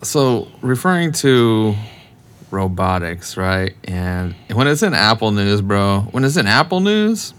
So 0.02 0.48
referring 0.62 1.12
to 1.12 1.74
robotics, 2.50 3.36
right? 3.36 3.74
And 3.84 4.34
when 4.52 4.68
it's 4.68 4.82
in 4.82 4.94
Apple 4.94 5.32
News, 5.32 5.60
bro, 5.60 6.00
when 6.12 6.24
it's 6.24 6.36
in 6.36 6.46
Apple 6.46 6.80
News, 6.80 7.34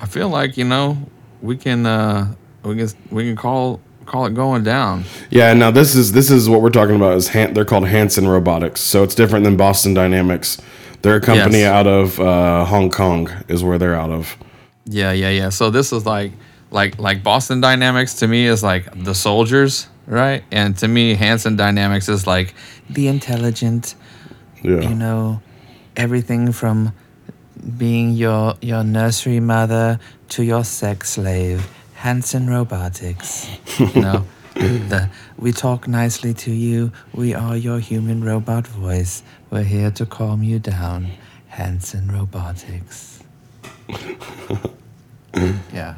I 0.00 0.06
feel 0.06 0.28
like 0.28 0.56
you 0.56 0.64
know 0.64 0.96
we 1.42 1.56
can 1.56 1.86
uh 1.86 2.34
we 2.64 2.76
can 2.76 2.88
we 3.10 3.24
can 3.24 3.36
call 3.36 3.80
call 4.06 4.26
it 4.26 4.34
going 4.34 4.62
down. 4.64 5.04
Yeah. 5.30 5.52
Now 5.54 5.70
this 5.70 5.94
is 5.94 6.12
this 6.12 6.30
is 6.30 6.48
what 6.48 6.62
we're 6.62 6.70
talking 6.70 6.96
about. 6.96 7.16
Is 7.16 7.28
Han- 7.28 7.54
they're 7.54 7.64
called 7.64 7.86
Hanson 7.88 8.26
Robotics. 8.28 8.80
So 8.80 9.02
it's 9.02 9.14
different 9.14 9.44
than 9.44 9.56
Boston 9.56 9.94
Dynamics. 9.94 10.60
They're 11.02 11.16
a 11.16 11.20
company 11.20 11.60
Yes. 11.60 11.72
out 11.72 11.86
of 11.86 12.20
uh, 12.20 12.64
Hong 12.66 12.90
Kong. 12.90 13.30
Is 13.48 13.62
where 13.64 13.78
they're 13.78 13.94
out 13.94 14.10
of. 14.10 14.36
Yeah, 14.84 15.12
yeah, 15.12 15.30
yeah. 15.30 15.48
So 15.50 15.70
this 15.70 15.92
is 15.92 16.04
like 16.06 16.32
like 16.70 16.98
like 16.98 17.22
Boston 17.22 17.60
Dynamics 17.60 18.14
to 18.20 18.28
me 18.28 18.46
is 18.46 18.62
like 18.62 18.84
the 19.04 19.14
soldiers, 19.14 19.88
right? 20.06 20.42
And 20.50 20.76
to 20.78 20.88
me 20.88 21.14
Hanson 21.14 21.56
Dynamics 21.56 22.08
is 22.08 22.26
like 22.26 22.54
the 22.90 23.08
intelligent, 23.08 23.94
Yeah. 24.62 24.80
you 24.80 24.94
know, 24.94 25.40
everything 25.96 26.52
from 26.52 26.92
being 27.76 28.12
your 28.12 28.54
your 28.60 28.84
nursery 28.84 29.40
mother 29.40 29.98
to 30.30 30.44
your 30.44 30.64
sex 30.64 31.10
slave. 31.10 31.68
Hanson 31.94 32.48
Robotics. 32.48 33.46
You 33.78 34.00
know, 34.00 34.26
the 34.54 35.10
we 35.36 35.52
talk 35.52 35.86
nicely 35.86 36.32
to 36.34 36.50
you. 36.50 36.92
We 37.12 37.34
are 37.34 37.56
your 37.56 37.78
human 37.78 38.24
robot 38.24 38.66
voice. 38.66 39.22
We're 39.50 39.64
here 39.64 39.90
to 39.92 40.06
calm 40.06 40.42
you 40.42 40.58
down. 40.58 41.08
Hanson 41.48 42.10
Robotics. 42.10 43.22
yeah. 45.74 45.96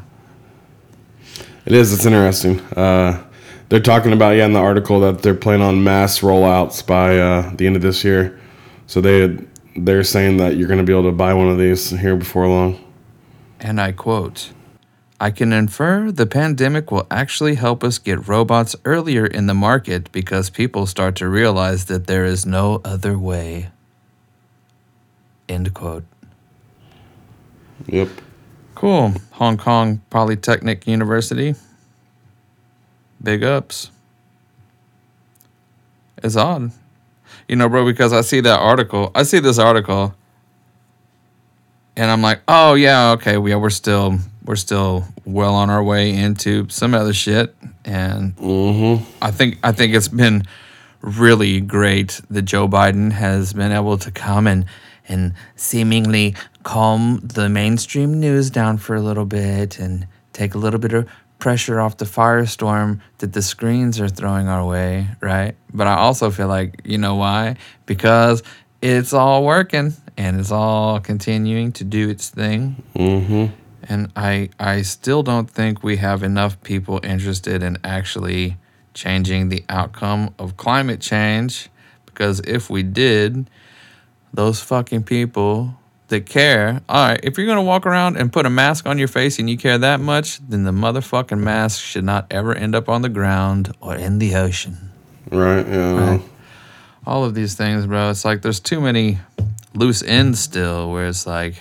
It 1.64 1.72
is. 1.72 1.92
It's 1.92 2.04
interesting. 2.04 2.60
Uh, 2.76 3.22
they're 3.68 3.80
talking 3.80 4.12
about 4.12 4.32
yeah 4.36 4.46
in 4.46 4.52
the 4.52 4.58
article 4.58 5.00
that 5.00 5.22
they're 5.22 5.34
planning 5.34 5.62
on 5.62 5.84
mass 5.84 6.18
rollouts 6.20 6.84
by 6.84 7.18
uh, 7.18 7.52
the 7.54 7.66
end 7.66 7.76
of 7.76 7.82
this 7.82 8.02
year. 8.02 8.40
So 8.86 9.00
they 9.00 9.38
they're 9.76 10.04
saying 10.04 10.36
that 10.38 10.56
you're 10.56 10.68
going 10.68 10.78
to 10.78 10.84
be 10.84 10.92
able 10.92 11.10
to 11.10 11.16
buy 11.16 11.34
one 11.34 11.48
of 11.48 11.58
these 11.58 11.90
here 11.90 12.16
before 12.16 12.46
long. 12.46 12.82
And 13.60 13.80
I 13.80 13.92
quote 13.92 14.52
I 15.20 15.30
can 15.30 15.52
infer 15.52 16.10
the 16.10 16.26
pandemic 16.26 16.90
will 16.90 17.06
actually 17.08 17.54
help 17.54 17.84
us 17.84 17.98
get 17.98 18.26
robots 18.26 18.74
earlier 18.84 19.24
in 19.24 19.46
the 19.46 19.54
market 19.54 20.10
because 20.10 20.50
people 20.50 20.84
start 20.84 21.14
to 21.16 21.28
realize 21.28 21.84
that 21.84 22.08
there 22.08 22.24
is 22.24 22.44
no 22.44 22.80
other 22.84 23.16
way. 23.16 23.70
End 25.48 25.72
quote. 25.74 26.04
Yep. 27.86 28.08
Cool. 28.74 29.14
Hong 29.32 29.56
Kong 29.56 30.02
Polytechnic 30.10 30.88
University. 30.88 31.54
Big 33.22 33.44
ups. 33.44 33.92
It's 36.16 36.36
odd. 36.36 36.72
You 37.52 37.56
know, 37.56 37.68
bro, 37.68 37.84
because 37.84 38.14
I 38.14 38.22
see 38.22 38.40
that 38.40 38.60
article. 38.60 39.10
I 39.14 39.24
see 39.24 39.38
this 39.38 39.58
article 39.58 40.14
and 41.94 42.10
I'm 42.10 42.22
like, 42.22 42.40
"Oh 42.48 42.72
yeah, 42.72 43.10
okay, 43.10 43.32
yeah, 43.32 43.56
we're 43.56 43.68
still 43.68 44.18
we're 44.42 44.56
still 44.56 45.04
well 45.26 45.54
on 45.54 45.68
our 45.68 45.84
way 45.84 46.14
into 46.14 46.66
some 46.70 46.94
other 46.94 47.12
shit." 47.12 47.54
And 47.84 48.34
mm-hmm. 48.36 49.04
I 49.20 49.30
think 49.32 49.58
I 49.62 49.72
think 49.72 49.94
it's 49.94 50.08
been 50.08 50.44
really 51.02 51.60
great 51.60 52.22
that 52.30 52.46
Joe 52.46 52.66
Biden 52.68 53.12
has 53.12 53.52
been 53.52 53.70
able 53.70 53.98
to 53.98 54.10
come 54.10 54.46
and 54.46 54.64
and 55.06 55.34
seemingly 55.54 56.34
calm 56.62 57.20
the 57.22 57.50
mainstream 57.50 58.18
news 58.18 58.48
down 58.48 58.78
for 58.78 58.96
a 58.96 59.02
little 59.02 59.26
bit 59.26 59.78
and 59.78 60.06
take 60.32 60.54
a 60.54 60.58
little 60.58 60.80
bit 60.80 60.94
of 60.94 61.06
pressure 61.42 61.80
off 61.80 61.96
the 61.96 62.04
firestorm 62.04 63.00
that 63.18 63.32
the 63.32 63.42
screens 63.42 63.98
are 64.00 64.08
throwing 64.08 64.46
our 64.46 64.64
way, 64.64 65.08
right? 65.20 65.56
But 65.74 65.88
I 65.88 65.94
also 65.94 66.30
feel 66.30 66.46
like, 66.46 66.82
you 66.84 66.98
know 66.98 67.16
why? 67.16 67.56
Because 67.84 68.44
it's 68.80 69.12
all 69.12 69.44
working 69.44 69.92
and 70.16 70.38
it's 70.38 70.52
all 70.52 71.00
continuing 71.00 71.72
to 71.72 71.82
do 71.82 72.08
its 72.08 72.30
thing. 72.30 72.80
Mm-hmm. 72.94 73.46
And 73.88 74.12
I 74.14 74.50
I 74.60 74.82
still 74.82 75.24
don't 75.24 75.50
think 75.50 75.82
we 75.82 75.96
have 75.96 76.22
enough 76.22 76.62
people 76.62 77.00
interested 77.02 77.64
in 77.64 77.76
actually 77.82 78.56
changing 78.94 79.48
the 79.48 79.64
outcome 79.68 80.32
of 80.38 80.56
climate 80.56 81.00
change 81.00 81.70
because 82.06 82.38
if 82.46 82.70
we 82.70 82.84
did, 82.84 83.50
those 84.32 84.60
fucking 84.60 85.02
people 85.02 85.74
that 86.12 86.26
care, 86.26 86.80
all 86.88 87.08
right, 87.08 87.20
if 87.22 87.36
you're 87.36 87.46
going 87.46 87.56
to 87.56 87.62
walk 87.62 87.84
around 87.84 88.16
and 88.16 88.32
put 88.32 88.46
a 88.46 88.50
mask 88.50 88.86
on 88.86 88.98
your 88.98 89.08
face 89.08 89.38
and 89.38 89.50
you 89.50 89.56
care 89.56 89.76
that 89.78 90.00
much, 90.00 90.38
then 90.46 90.64
the 90.64 90.70
motherfucking 90.70 91.38
mask 91.38 91.82
should 91.82 92.04
not 92.04 92.26
ever 92.30 92.54
end 92.54 92.74
up 92.74 92.88
on 92.88 93.02
the 93.02 93.08
ground 93.08 93.74
or 93.80 93.96
in 93.96 94.18
the 94.18 94.34
ocean. 94.36 94.90
Right. 95.30 95.66
Yeah. 95.66 96.10
Right. 96.10 96.22
All 97.06 97.24
of 97.24 97.34
these 97.34 97.54
things, 97.54 97.86
bro, 97.86 98.10
it's 98.10 98.24
like 98.24 98.42
there's 98.42 98.60
too 98.60 98.80
many 98.80 99.18
loose 99.74 100.02
ends 100.02 100.38
still 100.38 100.92
where 100.92 101.08
it's 101.08 101.26
like 101.26 101.56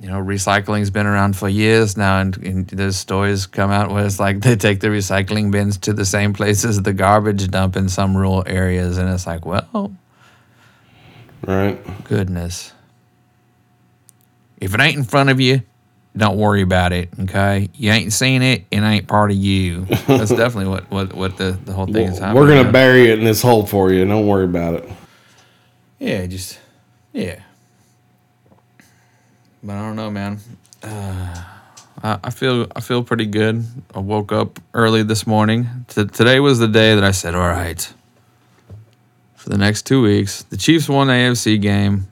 you 0.00 0.08
know, 0.08 0.14
recycling's 0.14 0.88
been 0.88 1.06
around 1.06 1.36
for 1.36 1.46
years 1.46 1.94
now, 1.96 2.20
and, 2.20 2.34
and 2.38 2.66
there's 2.68 2.96
stories 2.96 3.46
come 3.46 3.70
out 3.70 3.90
where 3.90 4.06
it's 4.06 4.18
like 4.18 4.40
they 4.40 4.56
take 4.56 4.80
the 4.80 4.88
recycling 4.88 5.50
bins 5.50 5.76
to 5.78 5.92
the 5.92 6.06
same 6.06 6.32
places 6.32 6.80
the 6.82 6.94
garbage 6.94 7.48
dump 7.50 7.76
in 7.76 7.88
some 7.88 8.16
rural 8.16 8.42
areas, 8.46 8.96
and 8.96 9.10
it's 9.10 9.26
like, 9.26 9.44
well, 9.44 9.94
Right. 11.46 11.78
goodness. 12.04 12.72
If 14.60 14.74
it 14.74 14.80
ain't 14.80 14.96
in 14.96 15.04
front 15.04 15.30
of 15.30 15.40
you, 15.40 15.62
don't 16.16 16.36
worry 16.36 16.62
about 16.62 16.92
it. 16.92 17.08
Okay, 17.20 17.68
you 17.74 17.90
ain't 17.90 18.12
seen 18.12 18.42
it, 18.42 18.64
it 18.70 18.80
ain't 18.80 19.06
part 19.06 19.30
of 19.30 19.36
you. 19.36 19.84
That's 20.06 20.30
definitely 20.30 20.66
what 20.66 20.90
what 20.90 21.14
what 21.14 21.36
the 21.36 21.52
the 21.64 21.72
whole 21.72 21.86
thing 21.86 22.08
is 22.08 22.18
happening. 22.18 22.42
We're 22.42 22.48
gonna 22.48 22.70
bury 22.72 23.10
it 23.10 23.18
in 23.18 23.24
this 23.24 23.40
hole 23.42 23.66
for 23.66 23.92
you. 23.92 24.04
Don't 24.04 24.26
worry 24.26 24.44
about 24.44 24.74
it. 24.74 24.88
Yeah, 25.98 26.26
just 26.26 26.58
yeah. 27.12 27.40
But 29.62 29.76
I 29.76 29.80
don't 29.80 29.96
know, 29.96 30.10
man. 30.10 30.40
Uh, 30.82 31.44
I, 32.02 32.18
I 32.24 32.30
feel 32.30 32.66
I 32.74 32.80
feel 32.80 33.04
pretty 33.04 33.26
good. 33.26 33.64
I 33.94 34.00
woke 34.00 34.32
up 34.32 34.58
early 34.74 35.02
this 35.02 35.26
morning. 35.26 35.84
T- 35.88 36.06
today 36.06 36.40
was 36.40 36.58
the 36.58 36.68
day 36.68 36.94
that 36.94 37.04
I 37.04 37.10
said, 37.12 37.34
"All 37.34 37.48
right." 37.48 37.92
For 39.50 39.56
the 39.56 39.64
next 39.64 39.84
two 39.84 40.00
weeks, 40.00 40.44
the 40.44 40.56
Chiefs 40.56 40.88
won 40.88 41.08
the 41.08 41.12
AFC 41.12 41.60
game, 41.60 42.06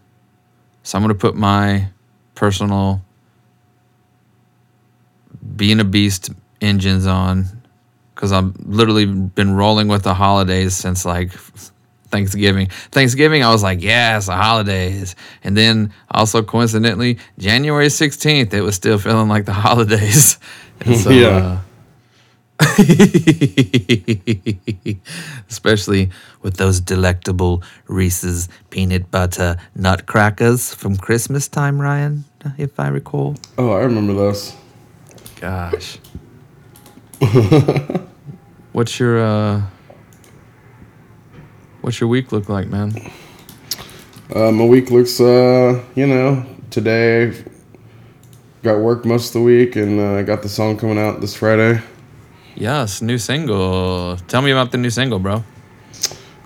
so 0.82 0.98
I'm 0.98 1.04
gonna 1.04 1.14
put 1.14 1.36
my 1.36 1.88
personal 2.34 3.00
being 5.54 5.78
a 5.78 5.84
beast 5.84 6.30
engines 6.60 7.06
on 7.06 7.44
because 8.12 8.32
I've 8.32 8.56
literally 8.66 9.06
been 9.06 9.54
rolling 9.54 9.86
with 9.86 10.02
the 10.02 10.14
holidays 10.14 10.74
since 10.74 11.04
like 11.04 11.30
Thanksgiving. 12.10 12.70
Thanksgiving, 12.90 13.44
I 13.44 13.52
was 13.52 13.62
like, 13.62 13.80
yes, 13.84 14.26
the 14.26 14.34
holidays. 14.34 15.14
And 15.44 15.56
then 15.56 15.92
also 16.10 16.42
coincidentally, 16.42 17.18
January 17.38 17.86
16th, 17.86 18.52
it 18.52 18.62
was 18.62 18.74
still 18.74 18.98
feeling 18.98 19.28
like 19.28 19.44
the 19.44 19.52
holidays. 19.68 20.38
So, 20.84 21.10
Yeah. 21.10 21.28
uh, 21.28 21.58
especially 25.48 26.10
with 26.42 26.56
those 26.56 26.80
delectable 26.80 27.62
Reese's 27.86 28.48
peanut 28.70 29.10
butter 29.10 29.56
nutcrackers 29.74 30.74
from 30.74 30.96
Christmas 30.96 31.48
time, 31.48 31.80
Ryan, 31.80 32.24
if 32.56 32.80
I 32.80 32.88
recall. 32.88 33.36
Oh, 33.56 33.72
I 33.72 33.82
remember 33.82 34.14
those. 34.14 34.54
Gosh. 35.40 35.98
what's 38.72 38.98
your 38.98 39.24
uh 39.24 39.62
what's 41.80 42.00
your 42.00 42.08
week 42.08 42.32
look 42.32 42.48
like, 42.48 42.68
man? 42.68 42.92
Uh, 44.34 44.52
my 44.52 44.64
week 44.64 44.90
looks, 44.90 45.20
uh, 45.20 45.82
you 45.94 46.06
know, 46.06 46.44
today 46.70 47.32
got 48.62 48.78
work 48.78 49.04
most 49.04 49.28
of 49.28 49.32
the 49.34 49.40
week, 49.40 49.74
and 49.74 49.98
uh, 49.98 50.16
I 50.16 50.22
got 50.22 50.42
the 50.42 50.48
song 50.48 50.76
coming 50.76 50.98
out 50.98 51.20
this 51.20 51.34
Friday. 51.34 51.82
Yes, 52.60 53.00
new 53.00 53.18
single. 53.18 54.16
Tell 54.26 54.42
me 54.42 54.50
about 54.50 54.72
the 54.72 54.78
new 54.78 54.90
single, 54.90 55.20
bro. 55.20 55.44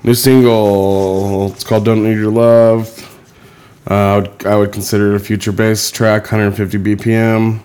New 0.05 0.15
single. 0.15 1.53
It's 1.53 1.65
called 1.65 1.85
"Don't 1.87 2.03
Need 2.03 2.19
Your 2.19 2.31
Love." 2.31 3.09
Uh, 3.91 3.95
I 3.95 4.17
would 4.19 4.47
I 4.47 4.57
would 4.57 4.73
consider 4.73 5.13
it 5.15 5.17
a 5.17 5.19
future 5.19 5.53
bass 5.53 5.91
track, 5.91 6.25
150 6.25 6.79
BPM. 6.79 7.61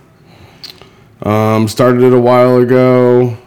Um, 1.24 1.68
started 1.68 2.02
it 2.04 2.14
a 2.14 2.20
while 2.20 2.58
ago. 2.58 3.38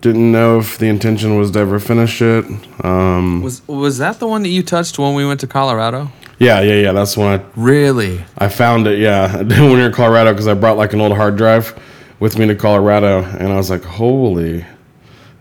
Didn't 0.00 0.32
know 0.32 0.58
if 0.58 0.78
the 0.78 0.86
intention 0.86 1.36
was 1.36 1.50
to 1.52 1.58
ever 1.60 1.78
finish 1.78 2.22
it. 2.22 2.44
Um, 2.84 3.42
Was 3.42 3.60
was 3.68 3.98
that 3.98 4.18
the 4.20 4.26
one 4.26 4.42
that 4.42 4.48
you 4.48 4.62
touched 4.62 4.98
when 4.98 5.14
we 5.14 5.26
went 5.26 5.40
to 5.40 5.46
Colorado? 5.46 6.10
yeah, 6.38 6.60
yeah, 6.60 6.74
yeah. 6.74 6.92
That's 6.92 7.16
when 7.16 7.38
I 7.40 7.44
Really? 7.56 8.24
I 8.38 8.48
found 8.48 8.86
it, 8.86 8.98
yeah, 8.98 9.36
when 9.42 9.48
we 9.66 9.76
were 9.76 9.86
in 9.86 9.92
Colorado 9.92 10.32
because 10.32 10.48
I 10.48 10.54
brought 10.54 10.76
like 10.78 10.92
an 10.94 11.00
old 11.00 11.12
hard 11.12 11.36
drive 11.36 11.78
with 12.22 12.38
me 12.38 12.46
to 12.46 12.54
Colorado, 12.54 13.24
and 13.24 13.52
I 13.52 13.56
was 13.56 13.68
like, 13.68 13.82
holy, 13.82 14.64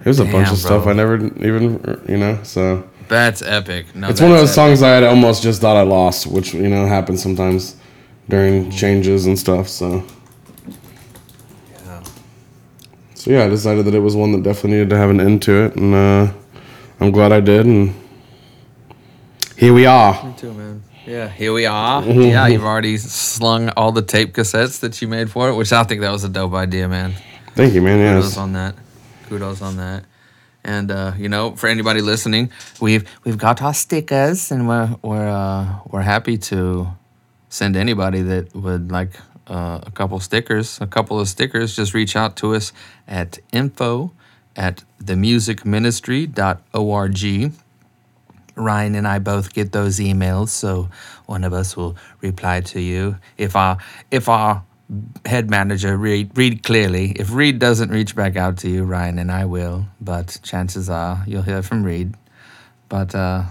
there's 0.04 0.20
a 0.20 0.24
bunch 0.24 0.48
Damn, 0.48 0.54
of 0.54 0.58
stuff. 0.58 0.88
I 0.88 0.94
never 0.94 1.16
even, 1.18 2.02
you 2.10 2.18
know, 2.18 2.40
so 2.42 2.90
That's 3.08 3.44
epic. 3.44 3.96
No, 3.96 4.10
it's 4.10 4.20
one 4.20 4.32
of 4.32 4.38
that's 4.38 4.50
those 4.50 4.56
songs 4.56 4.82
I 4.82 4.90
had 4.90 5.04
almost 5.04 5.44
just 5.44 5.62
thought 5.62 5.78
I 5.78 5.84
lost, 5.84 6.26
which 6.26 6.56
you 6.56 6.68
know 6.70 6.88
happens 6.88 7.22
sometimes 7.22 7.76
during 8.30 8.72
changes 8.72 9.28
and 9.28 9.38
stuff. 9.38 9.68
So, 9.68 10.04
Yeah. 11.86 12.04
so 13.14 13.30
yeah, 13.30 13.44
I 13.44 13.48
decided 13.48 13.86
that 13.86 13.94
it 13.94 14.00
was 14.00 14.16
one 14.16 14.32
that 14.32 14.42
definitely 14.42 14.72
needed 14.72 14.90
to 14.90 14.98
have 14.98 15.12
an 15.12 15.20
end 15.22 15.44
to 15.44 15.66
it, 15.66 15.76
and 15.76 15.94
uh, 15.94 16.34
I'm 17.00 17.12
glad 17.12 17.32
I 17.32 17.42
did, 17.42 17.68
and 17.68 17.94
here 19.56 19.74
we 19.76 19.86
are. 19.86 20.16
epic. 20.16 20.38
too, 20.38 20.54
man. 20.54 20.71
Yeah, 21.12 21.28
here 21.28 21.52
we 21.52 21.66
are. 21.66 22.06
yeah, 22.06 22.48
you've 22.48 22.64
already 22.64 22.96
slung 22.96 23.68
all 23.76 23.92
the 23.92 24.02
tape 24.02 24.34
cassettes 24.34 24.80
that 24.80 25.02
you 25.02 25.10
made 25.10 25.30
for 25.30 25.50
it, 25.50 25.56
which 25.56 25.74
I 25.74 25.84
think 25.84 26.00
that 26.00 26.12
was 26.12 26.24
a 26.24 26.30
dope 26.30 26.54
idea, 26.54 26.88
man. 26.88 27.16
Thank 27.54 27.74
you, 27.74 27.82
man. 27.82 28.16
Kudos 28.16 28.38
on 28.38 28.54
that. 28.54 28.76
Kudos 29.28 29.62
on 29.62 29.76
that. 29.76 30.06
And 30.64 30.90
uh, 30.90 31.12
you 31.18 31.28
know, 31.28 31.54
for 31.58 31.68
anybody 31.68 32.00
listening, 32.00 32.50
we've 32.80 33.04
we've 33.26 33.38
got 33.38 33.62
our 33.62 33.74
stickers, 33.74 34.52
and 34.52 34.70
we're 34.70 34.96
we're 35.02 35.28
uh, 35.28 35.80
we're 35.90 36.04
happy 36.04 36.38
to 36.38 36.88
send 37.50 37.76
anybody 37.76 38.22
that 38.22 38.56
would 38.56 38.90
like 38.90 39.20
uh, 39.48 39.82
a 39.84 39.92
couple 39.92 40.18
stickers, 40.22 40.80
a 40.80 40.88
couple 40.88 41.20
of 41.20 41.28
stickers. 41.28 41.76
Just 41.76 41.94
reach 41.94 42.16
out 42.16 42.38
to 42.38 42.56
us 42.56 42.72
at 43.06 43.38
info 43.52 44.14
at 44.56 44.86
themusicministry.org. 45.04 47.52
Ryan 48.56 48.96
and 48.96 49.08
I 49.08 49.20
both 49.20 49.54
get 49.54 49.72
those 49.72 50.00
emails, 50.00 50.50
so 50.50 50.90
one 51.26 51.44
of 51.44 51.54
us 51.54 51.76
will 51.76 51.96
reply 52.22 52.62
to 52.62 52.80
you. 52.80 53.18
If 53.38 53.56
our 53.56 53.78
if 54.10 54.28
our 54.30 54.64
head 55.26 55.50
manager 55.50 55.98
read 55.98 56.38
read 56.38 56.64
clearly, 56.64 57.12
if 57.12 57.34
Reed 57.34 57.60
doesn't 57.60 57.90
reach 57.90 58.16
back 58.16 58.36
out 58.36 58.58
to 58.60 58.70
you, 58.70 58.84
Ryan 58.84 59.20
and 59.20 59.32
I 59.32 59.46
will. 59.46 59.86
But 60.00 60.40
chances 60.44 60.90
are 60.90 61.24
you'll 61.26 61.44
hear 61.44 61.62
from 61.62 61.84
Reed. 61.84 62.16
But 62.90 63.16
uh, 63.16 63.44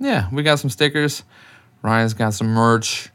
yeah, 0.00 0.28
we 0.32 0.42
got 0.42 0.58
some 0.58 0.70
stickers. 0.70 1.22
Ryan's 1.82 2.14
got 2.14 2.34
some 2.34 2.48
merch. 2.48 3.10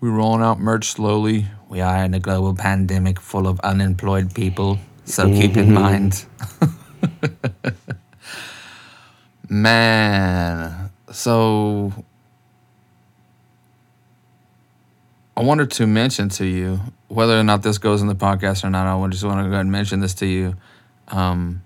We're 0.00 0.10
rolling 0.10 0.42
out 0.42 0.58
merch 0.58 0.86
slowly. 0.86 1.46
We 1.68 1.80
are 1.80 2.04
in 2.04 2.12
a 2.14 2.20
global 2.20 2.54
pandemic 2.54 3.20
full 3.20 3.46
of 3.46 3.60
unemployed 3.60 4.34
people, 4.34 4.78
so 5.04 5.28
keep 5.28 5.56
in 5.56 5.72
mind. 5.72 6.24
Man, 9.52 10.88
so 11.10 11.92
I 15.36 15.42
wanted 15.42 15.70
to 15.72 15.86
mention 15.86 16.30
to 16.30 16.46
you 16.46 16.80
whether 17.08 17.38
or 17.38 17.42
not 17.42 17.62
this 17.62 17.76
goes 17.76 18.00
in 18.00 18.08
the 18.08 18.14
podcast 18.14 18.64
or 18.64 18.70
not. 18.70 18.86
I 18.86 19.08
just 19.08 19.22
want 19.24 19.40
to 19.40 19.42
go 19.42 19.50
ahead 19.50 19.60
and 19.60 19.70
mention 19.70 20.00
this 20.00 20.14
to 20.14 20.26
you. 20.26 20.56
Um, 21.08 21.60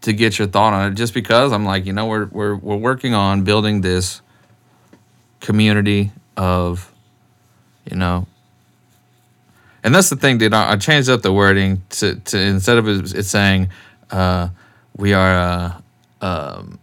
to 0.00 0.12
get 0.12 0.36
your 0.36 0.48
thought 0.48 0.72
on 0.72 0.90
it. 0.90 0.96
Just 0.96 1.14
because 1.14 1.52
I'm 1.52 1.64
like, 1.64 1.86
you 1.86 1.92
know, 1.92 2.06
we're 2.06 2.26
we're 2.26 2.56
we're 2.56 2.74
working 2.74 3.14
on 3.14 3.44
building 3.44 3.80
this 3.80 4.20
community 5.38 6.10
of, 6.36 6.92
you 7.88 7.96
know. 7.96 8.26
And 9.84 9.94
that's 9.94 10.10
the 10.10 10.16
thing, 10.16 10.38
dude. 10.38 10.54
I, 10.54 10.72
I 10.72 10.76
changed 10.76 11.08
up 11.08 11.22
the 11.22 11.32
wording 11.32 11.82
to, 11.90 12.16
to 12.16 12.36
instead 12.36 12.78
of 12.78 12.88
it, 12.88 13.22
saying, 13.22 13.68
uh, 14.10 14.48
"We 14.96 15.12
are 15.12 15.32
a, 15.32 15.82
um, 16.20 16.78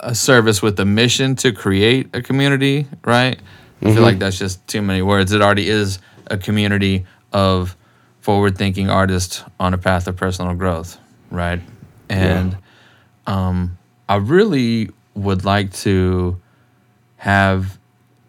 a, 0.00 0.14
service 0.14 0.60
with 0.60 0.78
a 0.80 0.84
mission 0.84 1.36
to 1.36 1.52
create 1.52 2.08
a 2.14 2.22
community." 2.22 2.86
Right? 3.04 3.38
I 3.82 3.92
feel 3.92 4.02
like 4.02 4.18
that's 4.18 4.38
just 4.38 4.66
too 4.66 4.80
many 4.80 5.02
words. 5.02 5.32
It 5.32 5.42
already 5.42 5.68
is 5.68 5.98
a 6.28 6.38
community 6.38 7.04
of 7.32 7.76
forward-thinking 8.20 8.88
artists 8.88 9.44
on 9.60 9.74
a 9.74 9.78
path 9.78 10.06
of 10.08 10.16
personal 10.16 10.54
growth, 10.54 10.98
right? 11.30 11.60
And 12.08 12.56
um, 13.26 13.76
I 14.08 14.16
really 14.16 14.90
would 15.14 15.44
like 15.44 15.72
to 15.72 16.40
have 17.16 17.78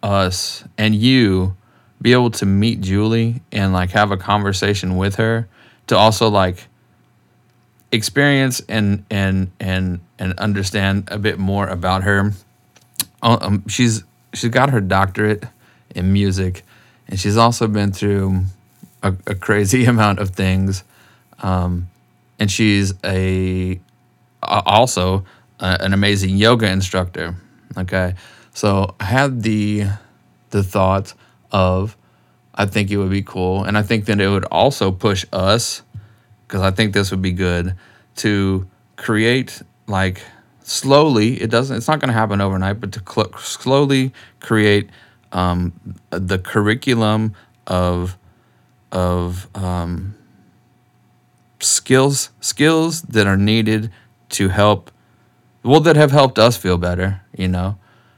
us 0.02 0.64
and 0.78 0.94
you 0.94 1.56
be 2.00 2.12
able 2.12 2.30
to 2.30 2.46
meet 2.46 2.80
Julie 2.80 3.42
and 3.52 3.72
like 3.72 3.90
have 3.90 4.10
a 4.10 4.16
conversation 4.16 4.96
with 4.96 5.16
her 5.16 5.48
to 5.86 5.96
also 5.96 6.28
like 6.28 6.68
experience 7.92 8.60
and 8.68 9.04
and 9.10 9.50
and 9.60 10.00
and 10.18 10.38
understand 10.38 11.08
a 11.10 11.18
bit 11.18 11.38
more 11.38 11.66
about 11.68 12.02
her. 12.04 12.32
Uh, 13.22 13.38
Um, 13.40 13.64
she's 13.68 14.04
she's 14.34 14.50
got 14.50 14.70
her 14.70 14.80
doctorate 14.80 15.44
in 15.94 16.12
music, 16.12 16.64
and 17.08 17.18
she's 17.18 17.36
also 17.36 17.66
been 17.68 17.92
through 17.92 18.44
a, 19.02 19.14
a 19.26 19.34
crazy 19.34 19.84
amount 19.94 20.18
of 20.18 20.30
things. 20.30 20.84
Um, 21.42 21.88
and 22.38 22.50
she's 22.50 22.92
a 23.04 23.80
a- 24.42 24.62
also 24.66 25.24
a, 25.60 25.76
an 25.80 25.92
amazing 25.92 26.36
yoga 26.36 26.68
instructor. 26.70 27.34
Okay, 27.76 28.14
so 28.54 28.94
I 29.00 29.04
had 29.04 29.42
the 29.42 29.86
the 30.50 30.62
thought 30.62 31.14
of 31.52 31.96
I 32.54 32.66
think 32.66 32.90
it 32.90 32.96
would 32.96 33.10
be 33.10 33.22
cool, 33.22 33.64
and 33.64 33.76
I 33.78 33.82
think 33.82 34.06
that 34.06 34.20
it 34.20 34.28
would 34.28 34.46
also 34.46 34.90
push 34.90 35.24
us 35.32 35.82
because 36.46 36.62
I 36.62 36.70
think 36.70 36.94
this 36.94 37.10
would 37.10 37.22
be 37.22 37.32
good 37.32 37.74
to 38.16 38.66
create 38.96 39.62
like 39.86 40.22
slowly. 40.62 41.40
It 41.40 41.50
doesn't. 41.50 41.76
It's 41.76 41.88
not 41.88 42.00
going 42.00 42.08
to 42.08 42.14
happen 42.18 42.40
overnight, 42.40 42.80
but 42.80 42.92
to 42.92 43.02
cl- 43.06 43.32
slowly 43.38 44.12
create 44.40 44.90
um, 45.32 45.72
the 46.10 46.38
curriculum 46.38 47.34
of 47.66 48.16
of 48.92 49.48
um, 49.54 50.14
skills 51.60 52.30
skills 52.40 53.02
that 53.02 53.26
are 53.26 53.36
needed 53.36 53.90
to 54.28 54.48
help 54.48 54.90
well 55.62 55.80
that 55.80 55.96
have 55.96 56.10
helped 56.10 56.38
us 56.38 56.56
feel 56.56 56.78
better 56.78 57.20
you 57.36 57.48
know 57.48 57.76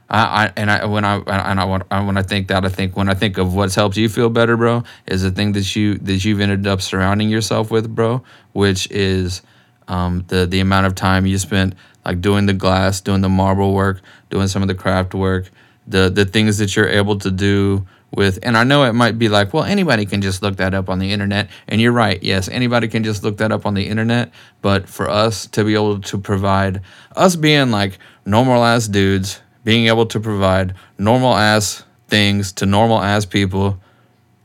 I, 0.09 0.45
I 0.45 0.53
and 0.55 0.71
I 0.71 0.85
when 0.85 1.05
I 1.05 1.17
and 1.17 1.59
I 1.59 1.65
want 1.65 1.83
I, 1.91 2.03
when 2.03 2.17
I 2.17 2.23
think 2.23 2.47
that 2.47 2.65
I 2.65 2.69
think 2.69 2.97
when 2.97 3.09
I 3.09 3.13
think 3.13 3.37
of 3.37 3.53
what's 3.53 3.75
helped 3.75 3.95
you 3.97 4.09
feel 4.09 4.29
better, 4.29 4.57
bro, 4.57 4.83
is 5.05 5.21
the 5.21 5.31
thing 5.31 5.51
that 5.53 5.75
you 5.75 5.97
that 5.99 6.25
you've 6.25 6.39
ended 6.39 6.65
up 6.65 6.81
surrounding 6.81 7.29
yourself 7.29 7.71
with, 7.71 7.93
bro, 7.93 8.23
which 8.53 8.89
is 8.91 9.41
um, 9.87 10.25
the 10.27 10.45
the 10.45 10.59
amount 10.59 10.87
of 10.87 10.95
time 10.95 11.25
you 11.25 11.37
spent 11.37 11.75
like 12.05 12.21
doing 12.21 12.45
the 12.45 12.53
glass, 12.53 13.01
doing 13.01 13.21
the 13.21 13.29
marble 13.29 13.73
work, 13.73 14.01
doing 14.29 14.47
some 14.47 14.61
of 14.61 14.67
the 14.67 14.75
craft 14.75 15.13
work, 15.13 15.51
the 15.87 16.09
the 16.09 16.25
things 16.25 16.57
that 16.57 16.75
you're 16.75 16.89
able 16.89 17.17
to 17.19 17.29
do 17.29 17.85
with 18.11 18.39
and 18.41 18.57
I 18.57 18.63
know 18.63 18.83
it 18.85 18.93
might 18.93 19.19
be 19.19 19.29
like, 19.29 19.53
well, 19.53 19.63
anybody 19.63 20.05
can 20.05 20.21
just 20.21 20.41
look 20.41 20.57
that 20.57 20.73
up 20.73 20.89
on 20.89 20.99
the 20.99 21.11
internet. 21.11 21.49
And 21.67 21.79
you're 21.79 21.91
right. 21.91 22.21
Yes, 22.23 22.49
anybody 22.49 22.87
can 22.87 23.03
just 23.03 23.23
look 23.23 23.37
that 23.37 23.51
up 23.51 23.65
on 23.65 23.75
the 23.75 23.87
internet, 23.87 24.31
but 24.61 24.89
for 24.89 25.07
us 25.09 25.45
to 25.47 25.63
be 25.63 25.75
able 25.75 26.01
to 26.01 26.17
provide 26.17 26.81
us 27.15 27.35
being 27.35 27.69
like 27.71 27.99
normal 28.25 28.63
ass 28.63 28.87
dudes, 28.87 29.41
being 29.63 29.87
able 29.87 30.05
to 30.07 30.19
provide 30.19 30.73
normal 30.97 31.35
ass 31.35 31.83
things 32.07 32.51
to 32.53 32.65
normal 32.65 33.01
ass 33.01 33.25
people 33.25 33.79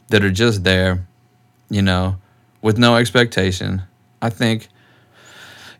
that 0.09 0.24
are 0.24 0.31
just 0.31 0.64
there, 0.64 1.07
you 1.70 1.83
know, 1.83 2.16
with 2.62 2.79
no 2.79 2.96
expectation. 2.96 3.83
I 4.20 4.31
think 4.31 4.68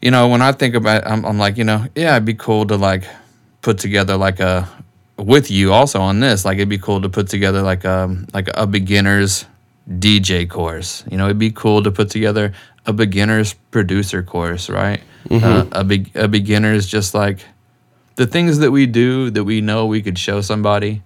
you 0.04 0.10
know, 0.10 0.28
when 0.28 0.42
I 0.42 0.52
think 0.52 0.74
about 0.74 1.06
I'm, 1.06 1.24
I'm 1.24 1.38
like, 1.38 1.56
you 1.56 1.64
know, 1.64 1.86
yeah, 1.94 2.12
it'd 2.12 2.26
be 2.26 2.34
cool 2.34 2.66
to 2.66 2.76
like 2.76 3.04
put 3.62 3.78
together 3.78 4.18
like 4.18 4.38
a 4.38 4.68
with 5.16 5.50
you 5.50 5.72
also 5.72 6.00
on 6.00 6.20
this 6.20 6.44
like 6.44 6.56
it'd 6.56 6.68
be 6.68 6.76
cool 6.76 7.00
to 7.00 7.08
put 7.08 7.28
together 7.28 7.62
like 7.62 7.84
a 7.84 8.14
like 8.34 8.50
a 8.54 8.66
beginners 8.66 9.46
DJ 9.88 10.48
course. 10.48 11.04
You 11.10 11.16
know 11.16 11.24
it'd 11.24 11.38
be 11.38 11.50
cool 11.50 11.82
to 11.82 11.90
put 11.90 12.10
together 12.10 12.52
a 12.84 12.92
beginners 12.92 13.54
producer 13.70 14.22
course 14.22 14.68
right? 14.68 15.00
Uh, 15.30 15.64
a 15.72 15.84
big 15.84 16.14
a 16.14 16.28
beginners 16.28 16.86
just 16.86 17.14
like 17.14 17.46
the 18.16 18.27
things 18.27 18.59
that 18.59 18.70
we 18.70 18.87
do 18.87 19.31
that 19.31 19.44
we 19.44 19.61
know 19.61 19.87
we 19.87 20.03
could 20.03 20.18
show 20.18 20.40
somebody 20.40 21.03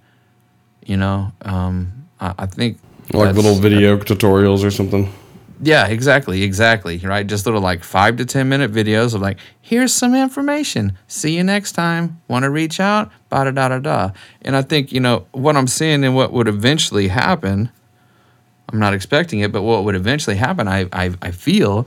you 0.84 0.96
know 0.96 1.32
um 1.42 1.92
I, 2.20 2.34
I 2.38 2.46
think 2.46 2.78
Like 3.12 3.34
little 3.34 3.54
video 3.54 3.96
tutorials 3.98 4.64
or 4.64 4.70
something. 4.70 5.08
yeah, 5.62 5.86
exactly, 5.88 6.42
exactly. 6.42 6.98
Right, 6.98 7.26
just 7.26 7.46
little 7.46 7.60
like 7.60 7.82
five 7.84 8.16
to 8.18 8.24
ten 8.24 8.48
minute 8.48 8.70
videos 8.72 9.14
of 9.14 9.20
like, 9.22 9.38
here's 9.60 9.92
some 9.94 10.14
information. 10.14 10.92
See 11.08 11.36
you 11.36 11.42
next 11.44 11.72
time. 11.72 12.20
Want 12.28 12.44
to 12.44 12.50
reach 12.50 12.78
out? 12.80 13.10
Ba 13.30 13.44
da 13.44 13.50
da 13.50 13.68
da 13.68 13.78
da. 13.78 14.10
And 14.42 14.54
I 14.56 14.62
think 14.62 14.92
you 14.92 15.00
know 15.00 15.26
what 15.32 15.56
I'm 15.56 15.66
seeing 15.66 16.04
and 16.04 16.14
what 16.14 16.32
would 16.32 16.48
eventually 16.48 17.08
happen. 17.08 17.70
I'm 18.70 18.78
not 18.78 18.92
expecting 18.94 19.40
it, 19.40 19.50
but 19.50 19.62
what 19.62 19.84
would 19.84 19.94
eventually 19.96 20.36
happen, 20.36 20.68
I 20.68 20.86
I, 20.92 21.14
I 21.22 21.30
feel, 21.32 21.86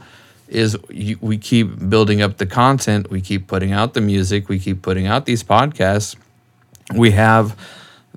is 0.52 0.78
we 0.92 1.38
keep 1.38 1.90
building 1.90 2.22
up 2.22 2.38
the 2.38 2.46
content. 2.46 3.10
We 3.10 3.22
keep 3.22 3.48
putting 3.48 3.72
out 3.72 3.94
the 3.94 4.02
music. 4.02 4.50
We 4.50 4.60
keep 4.60 4.82
putting 4.82 5.08
out 5.08 5.26
these 5.26 5.44
podcasts. 5.44 6.16
We 6.94 7.12
have 7.12 7.58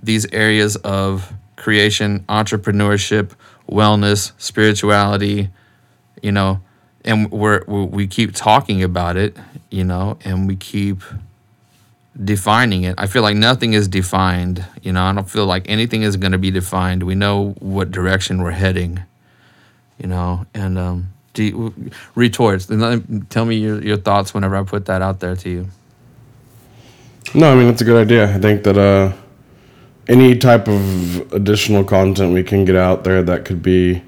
these 0.02 0.26
areas 0.32 0.76
of 0.76 1.32
creation, 1.56 2.20
entrepreneurship, 2.28 3.30
wellness, 3.70 4.32
spirituality, 4.36 5.50
you 6.22 6.32
know, 6.32 6.60
and 7.04 7.30
we're, 7.30 7.64
we 7.64 8.06
keep 8.06 8.34
talking 8.34 8.82
about 8.82 9.16
it, 9.16 9.36
you 9.70 9.84
know, 9.84 10.18
and 10.24 10.48
we 10.48 10.56
keep 10.56 11.02
defining 12.22 12.84
it. 12.84 12.94
I 12.98 13.06
feel 13.06 13.22
like 13.22 13.36
nothing 13.36 13.72
is 13.72 13.88
defined, 13.88 14.64
you 14.82 14.92
know. 14.92 15.04
I 15.04 15.12
don't 15.12 15.28
feel 15.28 15.46
like 15.46 15.68
anything 15.68 16.02
is 16.02 16.16
going 16.16 16.32
to 16.32 16.38
be 16.38 16.50
defined. 16.50 17.02
We 17.02 17.14
know 17.14 17.54
what 17.60 17.90
direction 17.90 18.42
we're 18.42 18.50
heading, 18.50 19.02
you 19.98 20.08
know, 20.08 20.46
and 20.54 20.78
um, 20.78 21.13
you, 21.42 21.74
retorts. 22.14 22.66
Then 22.66 23.26
Tell 23.30 23.44
me 23.44 23.56
your, 23.56 23.82
your 23.82 23.96
thoughts 23.96 24.32
whenever 24.32 24.56
I 24.56 24.62
put 24.62 24.86
that 24.86 25.02
out 25.02 25.20
there 25.20 25.36
to 25.36 25.50
you. 25.50 25.68
No, 27.34 27.50
I 27.50 27.54
mean 27.56 27.66
that's 27.66 27.80
a 27.80 27.84
good 27.84 28.00
idea. 28.06 28.32
I 28.32 28.38
think 28.38 28.62
that 28.64 28.78
uh, 28.78 29.12
any 30.06 30.36
type 30.36 30.68
of 30.68 31.32
additional 31.32 31.82
content 31.84 32.32
we 32.32 32.44
can 32.44 32.64
get 32.64 32.76
out 32.76 33.04
there 33.04 33.22
that 33.22 33.44
could 33.44 33.62
be 33.62 34.02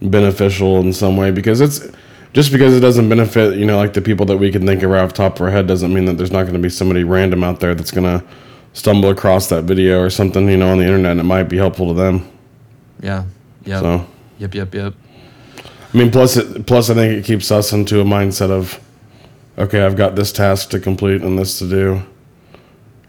beneficial 0.00 0.78
in 0.78 0.92
some 0.92 1.16
way, 1.16 1.30
because 1.30 1.60
it's 1.60 1.86
just 2.32 2.52
because 2.52 2.74
it 2.76 2.80
doesn't 2.80 3.08
benefit, 3.08 3.58
you 3.58 3.64
know, 3.64 3.76
like 3.76 3.94
the 3.94 4.02
people 4.02 4.26
that 4.26 4.36
we 4.36 4.52
can 4.52 4.66
think 4.66 4.82
of 4.82 4.90
right 4.90 5.02
off 5.02 5.10
the 5.10 5.16
top 5.16 5.36
of 5.36 5.40
our 5.42 5.50
head, 5.50 5.66
doesn't 5.66 5.92
mean 5.92 6.04
that 6.04 6.18
there's 6.18 6.30
not 6.30 6.42
going 6.42 6.54
to 6.54 6.60
be 6.60 6.68
somebody 6.68 7.02
random 7.02 7.42
out 7.42 7.60
there 7.60 7.74
that's 7.74 7.90
going 7.90 8.04
to 8.04 8.24
stumble 8.74 9.08
across 9.08 9.48
that 9.48 9.64
video 9.64 10.00
or 10.00 10.10
something, 10.10 10.48
you 10.48 10.56
know, 10.56 10.70
on 10.70 10.78
the 10.78 10.84
internet, 10.84 11.12
and 11.12 11.20
it 11.20 11.24
might 11.24 11.44
be 11.44 11.56
helpful 11.56 11.88
to 11.88 11.94
them. 11.94 12.30
Yeah. 13.00 13.24
Yep. 13.64 13.80
So, 13.80 14.06
Yep. 14.38 14.54
Yep. 14.54 14.74
Yep. 14.74 14.94
I 15.96 15.98
mean, 15.98 16.10
plus 16.10 16.36
it, 16.36 16.66
plus 16.66 16.90
I 16.90 16.94
think 16.94 17.18
it 17.18 17.24
keeps 17.24 17.50
us 17.50 17.72
into 17.72 18.02
a 18.02 18.04
mindset 18.04 18.50
of, 18.50 18.78
okay, 19.56 19.82
I've 19.82 19.96
got 19.96 20.14
this 20.14 20.30
task 20.30 20.68
to 20.70 20.78
complete 20.78 21.22
and 21.22 21.38
this 21.38 21.58
to 21.60 21.66
do, 21.70 22.02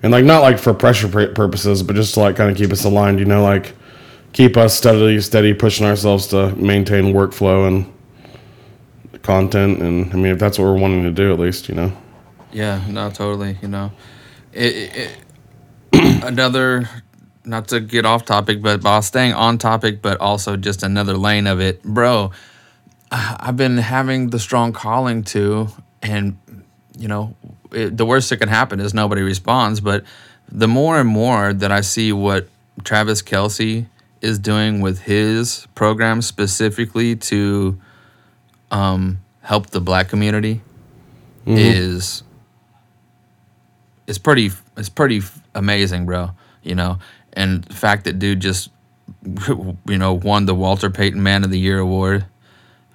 and 0.01 0.13
like 0.13 0.23
not 0.23 0.39
like 0.39 0.57
for 0.57 0.73
pressure 0.73 1.09
purposes, 1.09 1.83
but 1.83 1.97
just 1.97 2.13
to 2.13 2.21
like 2.21 2.37
kind 2.37 2.49
of 2.49 2.55
keep 2.55 2.71
us 2.71 2.85
aligned. 2.85 3.19
You 3.19 3.25
know, 3.25 3.43
like 3.43 3.75
keep 4.31 4.55
us 4.55 4.73
steadily, 4.73 5.19
steady, 5.19 5.53
pushing 5.53 5.85
ourselves 5.85 6.27
to 6.27 6.55
maintain 6.55 7.13
workflow 7.13 7.67
and 7.67 9.21
content. 9.21 9.81
And 9.81 10.09
I 10.13 10.15
mean, 10.15 10.27
if 10.27 10.39
that's 10.39 10.57
what 10.57 10.63
we're 10.63 10.79
wanting 10.79 11.03
to 11.03 11.11
do, 11.11 11.33
at 11.33 11.39
least 11.39 11.67
you 11.67 11.75
know. 11.75 11.91
Yeah, 12.53 12.81
no, 12.87 13.09
totally. 13.09 13.57
You 13.61 13.67
know, 13.67 13.91
it, 14.53 14.95
it, 15.91 16.23
another 16.23 16.87
not 17.43 17.67
to 17.67 17.81
get 17.81 18.05
off 18.05 18.23
topic, 18.23 18.61
but 18.61 18.81
while 18.81 19.01
staying 19.01 19.33
on 19.33 19.57
topic, 19.57 20.01
but 20.01 20.21
also 20.21 20.55
just 20.55 20.83
another 20.83 21.17
lane 21.17 21.47
of 21.47 21.59
it, 21.59 21.83
bro. 21.83 22.31
I- 23.11 23.37
I've 23.39 23.57
been 23.57 23.77
having 23.77 24.29
the 24.29 24.39
strong 24.39 24.73
calling 24.73 25.23
to, 25.25 25.69
and 26.01 26.37
you 26.97 27.07
know, 27.07 27.35
it, 27.71 27.95
the 27.97 28.05
worst 28.05 28.29
that 28.29 28.37
can 28.37 28.49
happen 28.49 28.79
is 28.79 28.93
nobody 28.93 29.21
responds. 29.21 29.79
But 29.81 30.03
the 30.51 30.67
more 30.67 30.99
and 30.99 31.07
more 31.09 31.53
that 31.53 31.71
I 31.71 31.81
see 31.81 32.11
what 32.11 32.47
Travis 32.83 33.21
Kelce 33.21 33.85
is 34.21 34.39
doing 34.39 34.81
with 34.81 35.01
his 35.01 35.67
program 35.75 36.21
specifically 36.21 37.15
to 37.15 37.79
um, 38.71 39.19
help 39.41 39.67
the 39.67 39.79
black 39.81 40.09
community 40.09 40.61
is 41.45 42.23
it's 44.05 44.17
pretty 44.17 44.51
it's 44.75 44.89
pretty 44.89 45.21
amazing, 45.55 46.05
bro. 46.05 46.31
You 46.63 46.75
know, 46.75 46.99
and 47.33 47.63
the 47.63 47.73
fact 47.75 48.03
that 48.05 48.19
dude 48.19 48.41
just 48.41 48.69
you 49.47 49.97
know 49.97 50.13
won 50.13 50.45
the 50.45 50.55
Walter 50.55 50.89
Payton 50.89 51.21
Man 51.21 51.43
of 51.43 51.51
the 51.51 51.59
Year 51.59 51.79
award 51.79 52.25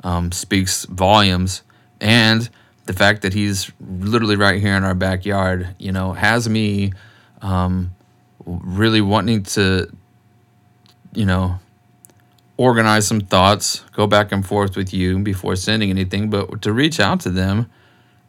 um, 0.03 0.33
speaks 0.33 0.85
volumes. 0.87 1.63
And 2.01 2.49
the 2.87 2.93
fact 2.93 3.23
that 3.23 3.33
he's 3.33 3.71
literally 3.81 4.37
right 4.37 4.61
here 4.61 4.77
in 4.77 4.85
our 4.85 4.95
backyard, 4.95 5.75
you 5.79 5.93
know, 5.93 6.13
has 6.13 6.49
me 6.49 6.93
um, 7.41 7.95
really 8.45 9.01
wanting 9.01 9.45
to, 9.45 9.91
you 11.13 11.27
know, 11.27 11.59
organize 12.57 13.07
some 13.07 13.21
thoughts, 13.21 13.85
go 13.93 14.07
back 14.07 14.33
and 14.33 14.47
forth 14.47 14.77
with 14.77 14.93
you 14.93 15.19
before 15.19 15.57
sending 15.57 15.91
anything, 15.91 16.31
but 16.31 16.63
to 16.63 16.73
reach 16.73 17.01
out 17.01 17.21
to 17.21 17.31
them 17.31 17.71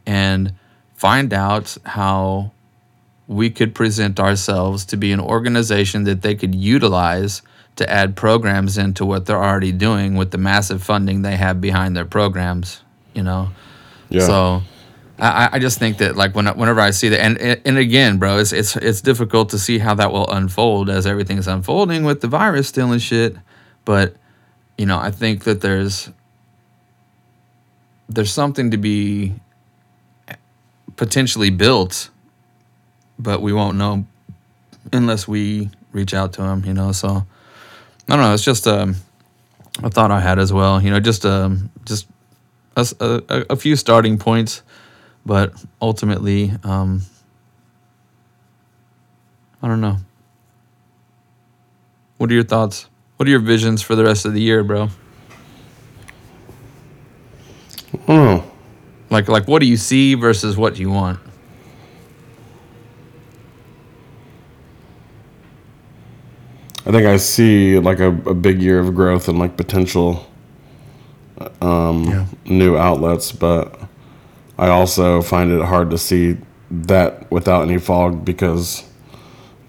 and 0.06 0.54
find 0.96 1.34
out 1.34 1.78
how 1.86 2.52
we 3.28 3.50
could 3.50 3.74
present 3.74 4.20
ourselves 4.20 4.86
to 4.86 4.98
be 4.98 5.12
an 5.12 5.20
organization 5.20 6.04
that 6.04 6.22
they 6.22 6.36
could 6.36 6.54
utilize 6.54 7.42
to 7.76 7.90
add 7.90 8.16
programs 8.16 8.78
into 8.78 9.06
what 9.06 9.26
they're 9.26 9.44
already 9.44 9.72
doing 9.72 10.16
with 10.16 10.32
the 10.32 10.38
massive 10.38 10.84
funding 10.84 11.22
they 11.22 11.36
have 11.36 11.60
behind 11.60 11.96
their 11.96 12.06
programs, 12.06 12.82
you 13.14 13.24
know. 13.24 13.50
Yeah. 14.10 14.26
So 14.26 14.62
I, 15.20 15.50
I 15.54 15.60
just 15.60 15.80
think 15.80 15.98
that 15.98 16.16
like 16.16 16.36
when, 16.36 16.48
whenever 16.48 16.82
I 16.82 16.92
see 16.92 17.10
that, 17.10 17.20
and 17.22 17.38
and 17.40 17.78
again, 17.78 18.18
bro, 18.18 18.38
it's 18.40 18.52
it's 18.52 18.76
it's 18.76 19.02
difficult 19.02 19.50
to 19.50 19.60
see 19.60 19.80
how 19.80 19.96
that 19.96 20.12
will 20.12 20.30
unfold 20.30 20.90
as 20.90 21.08
everything's 21.08 21.48
unfolding 21.48 22.04
with 22.04 22.22
the 22.22 22.28
virus 22.28 22.68
still 22.68 22.92
and 22.92 23.02
shit. 23.02 23.36
But 23.86 24.16
you 24.78 24.86
know, 24.86 25.00
I 25.00 25.12
think 25.12 25.44
that 25.46 25.62
there's 25.62 26.10
there's 28.10 28.32
something 28.32 28.72
to 28.72 28.78
be 28.78 29.34
potentially 30.96 31.50
built, 31.50 32.10
but 33.18 33.42
we 33.42 33.54
won't 33.54 33.78
know 33.78 34.06
unless 34.92 35.28
we 35.28 35.70
reach 35.92 36.14
out 36.14 36.34
to 36.34 36.42
them, 36.42 36.64
You 36.66 36.74
know, 36.74 36.92
so 36.92 37.26
I 38.14 38.16
don't 38.16 38.26
know. 38.26 38.34
It's 38.36 38.44
just 38.44 38.68
um, 38.68 38.96
a 39.82 39.90
thought 39.90 40.12
I 40.12 40.20
had 40.20 40.38
as 40.38 40.54
well. 40.54 40.80
You 40.80 40.92
know, 40.92 41.00
just 41.00 41.26
um, 41.26 41.72
just 41.84 42.06
a, 42.78 43.24
a- 43.28 43.46
a 43.50 43.56
few 43.56 43.76
starting 43.76 44.20
points, 44.20 44.62
but 45.26 45.52
ultimately, 45.82 46.52
um, 46.64 47.02
I 49.64 49.68
don't 49.68 49.82
know. 49.82 49.98
What 52.20 52.30
are 52.30 52.36
your 52.36 52.44
thoughts? 52.44 52.88
What 53.18 53.28
are 53.28 53.32
your 53.32 53.40
visions 53.40 53.82
for 53.82 53.96
the 53.96 54.04
rest 54.04 54.26
of 54.26 54.34
the 54.34 54.42
year, 54.42 54.64
bro? 54.64 54.90
Oh, 58.08 58.44
Like, 59.10 59.28
like, 59.28 59.48
what 59.48 59.58
do 59.60 59.66
you 59.66 59.76
see 59.78 60.14
versus 60.14 60.56
what 60.56 60.76
do 60.76 60.82
you 60.82 60.92
want? 60.92 61.20
I 66.83 66.83
think 66.94 67.08
I 67.08 67.18
see 67.18 67.80
like 67.80 68.00
a, 68.00 68.08
a 68.08 68.34
big 68.34 68.62
year 68.62 68.80
of 68.80 68.94
growth 68.96 69.28
and 69.28 69.40
like 69.40 69.58
potential 69.58 70.30
um, 71.62 72.30
new 72.46 72.78
outlets, 72.78 73.32
but 73.32 73.80
I 74.58 74.68
also 74.68 75.22
find 75.22 75.52
it 75.52 75.64
hard 75.64 75.90
to 75.90 75.98
see 75.98 76.38
that 76.70 77.30
without 77.32 77.64
any 77.64 77.80
fog 77.80 78.24
because 78.24 78.84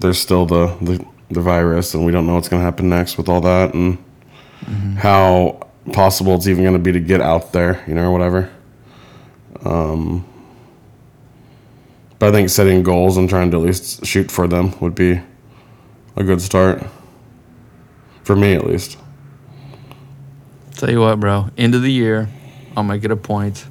there's 0.00 0.18
still 0.18 0.46
the, 0.46 0.66
the, 0.80 1.04
the 1.30 1.40
virus 1.40 1.94
and 1.94 2.04
we 2.04 2.12
don't 2.12 2.26
know 2.26 2.34
what's 2.34 2.48
going 2.48 2.60
to 2.60 2.64
happen 2.64 2.88
next 2.88 3.16
with 3.16 3.28
all 3.28 3.40
that 3.40 3.74
and 3.74 3.98
how 4.98 5.66
possible 5.92 6.34
it's 6.34 6.46
even 6.46 6.62
going 6.62 6.74
to 6.74 6.78
be 6.78 6.92
to 6.92 7.00
get 7.00 7.20
out 7.20 7.52
there, 7.52 7.82
you 7.86 7.94
know, 7.94 8.08
or 8.08 8.12
whatever. 8.12 8.50
Um, 9.64 10.26
but 12.18 12.28
I 12.28 12.32
think 12.32 12.48
setting 12.50 12.82
goals 12.82 13.16
and 13.16 13.28
trying 13.28 13.50
to 13.50 13.56
at 13.58 13.62
least 13.62 14.04
shoot 14.04 14.30
for 14.30 14.46
them 14.46 14.78
would 14.80 14.94
be 14.94 15.20
a 16.16 16.24
good 16.24 16.40
start. 16.40 16.82
For 18.24 18.34
me, 18.34 18.54
at 18.54 18.66
least. 18.66 18.98
Tell 20.72 20.90
you 20.90 21.00
what, 21.00 21.20
bro. 21.20 21.50
End 21.56 21.74
of 21.74 21.82
the 21.82 21.92
year, 21.92 22.28
I'll 22.76 22.82
make 22.82 23.04
it 23.04 23.10
a 23.10 23.16
point. 23.16 23.66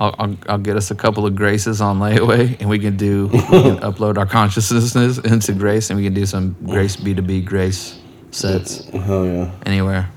I'll, 0.00 0.14
I'll, 0.18 0.36
I'll 0.48 0.58
get 0.58 0.76
us 0.76 0.90
a 0.90 0.94
couple 0.94 1.26
of 1.26 1.34
graces 1.34 1.80
on 1.80 1.98
layaway, 1.98 2.58
and 2.60 2.68
we 2.68 2.78
can 2.78 2.96
do 2.96 3.26
we 3.26 3.40
can 3.40 3.78
upload 3.80 4.16
our 4.16 4.26
consciousness 4.26 5.18
into 5.24 5.52
Grace, 5.52 5.90
and 5.90 5.98
we 5.98 6.04
can 6.04 6.14
do 6.14 6.24
some 6.26 6.56
Grace 6.64 6.96
B 6.96 7.14
two 7.14 7.22
B 7.22 7.40
Grace 7.40 7.98
sets 8.30 8.84
Hell 8.90 9.26
yeah. 9.26 9.50
anywhere. 9.66 10.10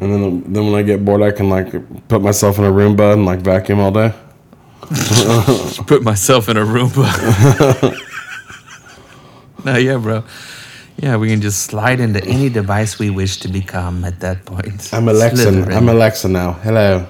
And 0.00 0.12
then, 0.12 0.52
then 0.52 0.66
when 0.66 0.74
I 0.74 0.82
get 0.82 1.04
bored, 1.04 1.22
I 1.22 1.30
can 1.30 1.48
like 1.48 1.72
put 2.08 2.22
myself 2.22 2.58
in 2.58 2.64
a 2.64 2.70
Roomba 2.70 3.12
and 3.12 3.26
like 3.26 3.40
vacuum 3.40 3.80
all 3.80 3.92
day. 3.92 4.12
Put 5.86 6.02
myself 6.02 6.50
in 6.50 6.58
a 6.58 6.64
Roomba. 6.64 7.08
no, 9.64 9.76
yeah, 9.76 9.96
bro. 9.96 10.24
Yeah, 11.04 11.18
we 11.18 11.28
can 11.28 11.42
just 11.42 11.64
slide 11.64 12.00
into 12.00 12.24
any 12.24 12.48
device 12.48 12.98
we 12.98 13.10
wish 13.10 13.36
to 13.40 13.48
become 13.48 14.06
at 14.06 14.20
that 14.20 14.46
point. 14.46 14.88
I'm 14.94 15.06
Alexa. 15.06 15.50
I'm. 15.70 15.90
Alexa 15.90 16.30
now. 16.30 16.52
Hello. 16.52 17.06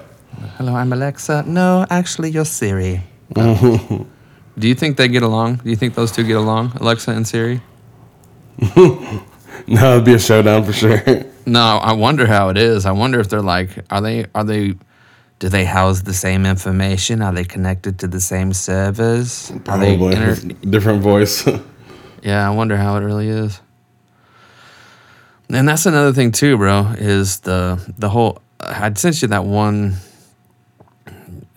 Hello, 0.57 0.75
I'm 0.75 0.91
Alexa. 0.91 1.45
No, 1.47 1.85
actually, 1.89 2.29
you're 2.31 2.43
Siri. 2.43 3.01
Do 3.35 4.67
you 4.67 4.75
think 4.75 4.97
they 4.97 5.07
get 5.07 5.23
along? 5.23 5.61
Do 5.63 5.69
you 5.69 5.77
think 5.77 5.95
those 5.95 6.11
two 6.11 6.25
get 6.25 6.35
along, 6.35 6.73
Alexa 6.81 7.11
and 7.11 7.25
Siri? 7.25 7.61
No, 9.67 9.93
it'd 9.93 10.03
be 10.05 10.13
a 10.13 10.19
showdown 10.19 10.65
for 10.65 10.73
sure. 10.73 11.01
No, 11.45 11.79
I 11.81 11.93
wonder 11.93 12.27
how 12.27 12.49
it 12.49 12.57
is. 12.57 12.85
I 12.85 12.91
wonder 12.91 13.21
if 13.21 13.29
they're 13.29 13.41
like, 13.41 13.69
are 13.89 14.01
they, 14.01 14.25
are 14.35 14.43
they, 14.43 14.73
do 15.39 15.47
they 15.47 15.63
house 15.63 16.01
the 16.01 16.13
same 16.13 16.45
information? 16.45 17.21
Are 17.21 17.31
they 17.31 17.45
connected 17.45 17.97
to 17.99 18.07
the 18.07 18.19
same 18.19 18.51
servers? 18.51 19.51
Are 19.67 19.79
they 19.79 19.97
Probably 19.97 20.15
inter- 20.17 20.35
different 20.69 21.01
voice. 21.01 21.47
Yeah, 22.21 22.45
I 22.45 22.53
wonder 22.53 22.75
how 22.75 22.97
it 22.97 22.99
really 22.99 23.29
is. 23.29 23.61
And 25.49 25.67
that's 25.67 25.85
another 25.85 26.11
thing 26.11 26.31
too, 26.31 26.57
bro. 26.57 26.93
Is 26.97 27.39
the 27.41 27.79
the 27.97 28.09
whole? 28.09 28.41
I'd 28.59 28.97
sent 28.97 29.21
you 29.21 29.27
that 29.29 29.45
one 29.45 29.95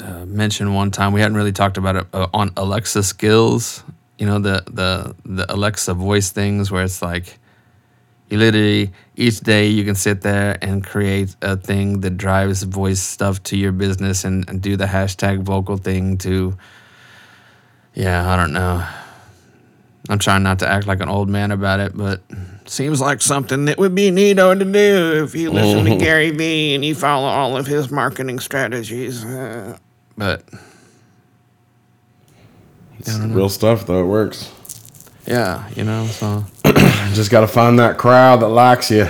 uh, 0.00 0.26
mention 0.26 0.74
one 0.74 0.90
time. 0.90 1.12
We 1.12 1.20
hadn't 1.20 1.36
really 1.36 1.52
talked 1.52 1.78
about 1.78 1.96
it 1.96 2.06
uh, 2.12 2.28
on 2.34 2.52
Alexa 2.56 3.02
skills. 3.02 3.82
You 4.18 4.26
know 4.26 4.38
the 4.38 4.62
the 4.66 5.14
the 5.24 5.52
Alexa 5.52 5.94
voice 5.94 6.30
things 6.30 6.70
where 6.70 6.84
it's 6.84 7.00
like 7.00 7.38
you 8.28 8.36
literally 8.38 8.92
each 9.16 9.40
day 9.40 9.68
you 9.68 9.84
can 9.84 9.94
sit 9.94 10.20
there 10.20 10.58
and 10.60 10.84
create 10.84 11.34
a 11.40 11.56
thing 11.56 12.00
that 12.00 12.18
drives 12.18 12.62
voice 12.62 13.00
stuff 13.00 13.42
to 13.44 13.56
your 13.56 13.72
business 13.72 14.24
and, 14.24 14.48
and 14.50 14.60
do 14.60 14.76
the 14.76 14.86
hashtag 14.86 15.42
vocal 15.42 15.76
thing 15.76 16.18
to. 16.18 16.56
Yeah, 17.94 18.30
I 18.30 18.36
don't 18.36 18.52
know. 18.52 18.86
I'm 20.08 20.18
trying 20.18 20.42
not 20.42 20.60
to 20.60 20.68
act 20.68 20.86
like 20.86 21.00
an 21.00 21.08
old 21.08 21.28
man 21.28 21.50
about 21.50 21.80
it, 21.80 21.96
but 21.96 22.20
seems 22.70 23.00
like 23.00 23.20
something 23.22 23.64
that 23.66 23.78
would 23.78 23.94
be 23.94 24.10
neato 24.10 24.58
to 24.58 24.64
do 24.64 25.24
if 25.24 25.34
you 25.34 25.50
listen 25.50 25.84
to 25.84 25.96
Gary 26.04 26.30
Vee 26.30 26.74
and 26.74 26.84
you 26.84 26.94
follow 26.94 27.26
all 27.26 27.56
of 27.56 27.66
his 27.66 27.90
marketing 27.90 28.38
strategies. 28.40 29.24
Uh, 29.24 29.76
but 30.16 30.42
It's 32.98 33.16
real 33.18 33.48
stuff 33.48 33.86
though. 33.86 34.02
It 34.02 34.06
works. 34.06 34.52
yeah, 35.26 35.68
you 35.76 35.84
know, 35.84 36.06
so 36.06 36.44
Just 37.14 37.30
got 37.30 37.40
to 37.40 37.48
find 37.48 37.78
that 37.78 37.96
crowd 37.98 38.40
that 38.40 38.48
likes 38.48 38.90
you. 38.90 39.08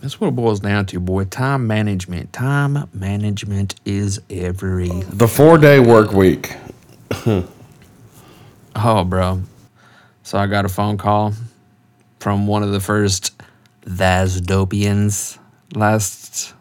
that's 0.00 0.18
what 0.20 0.28
it 0.28 0.36
boils 0.36 0.60
down 0.60 0.86
to, 0.86 0.98
boy. 1.00 1.24
Time 1.24 1.66
management. 1.66 2.32
Time 2.32 2.88
management 2.94 3.74
is 3.84 4.20
every. 4.30 4.88
The 4.88 5.28
four 5.28 5.58
day 5.58 5.78
work 5.80 6.12
week. 6.12 6.54
Oh, 8.74 9.04
bro. 9.04 9.42
So 10.22 10.38
I 10.38 10.46
got 10.46 10.64
a 10.64 10.68
phone 10.70 10.96
call 10.96 11.34
from 12.22 12.46
one 12.46 12.62
of 12.62 12.70
the 12.70 12.78
first 12.78 13.32
Vasdopians 13.84 15.38
last 15.74 16.54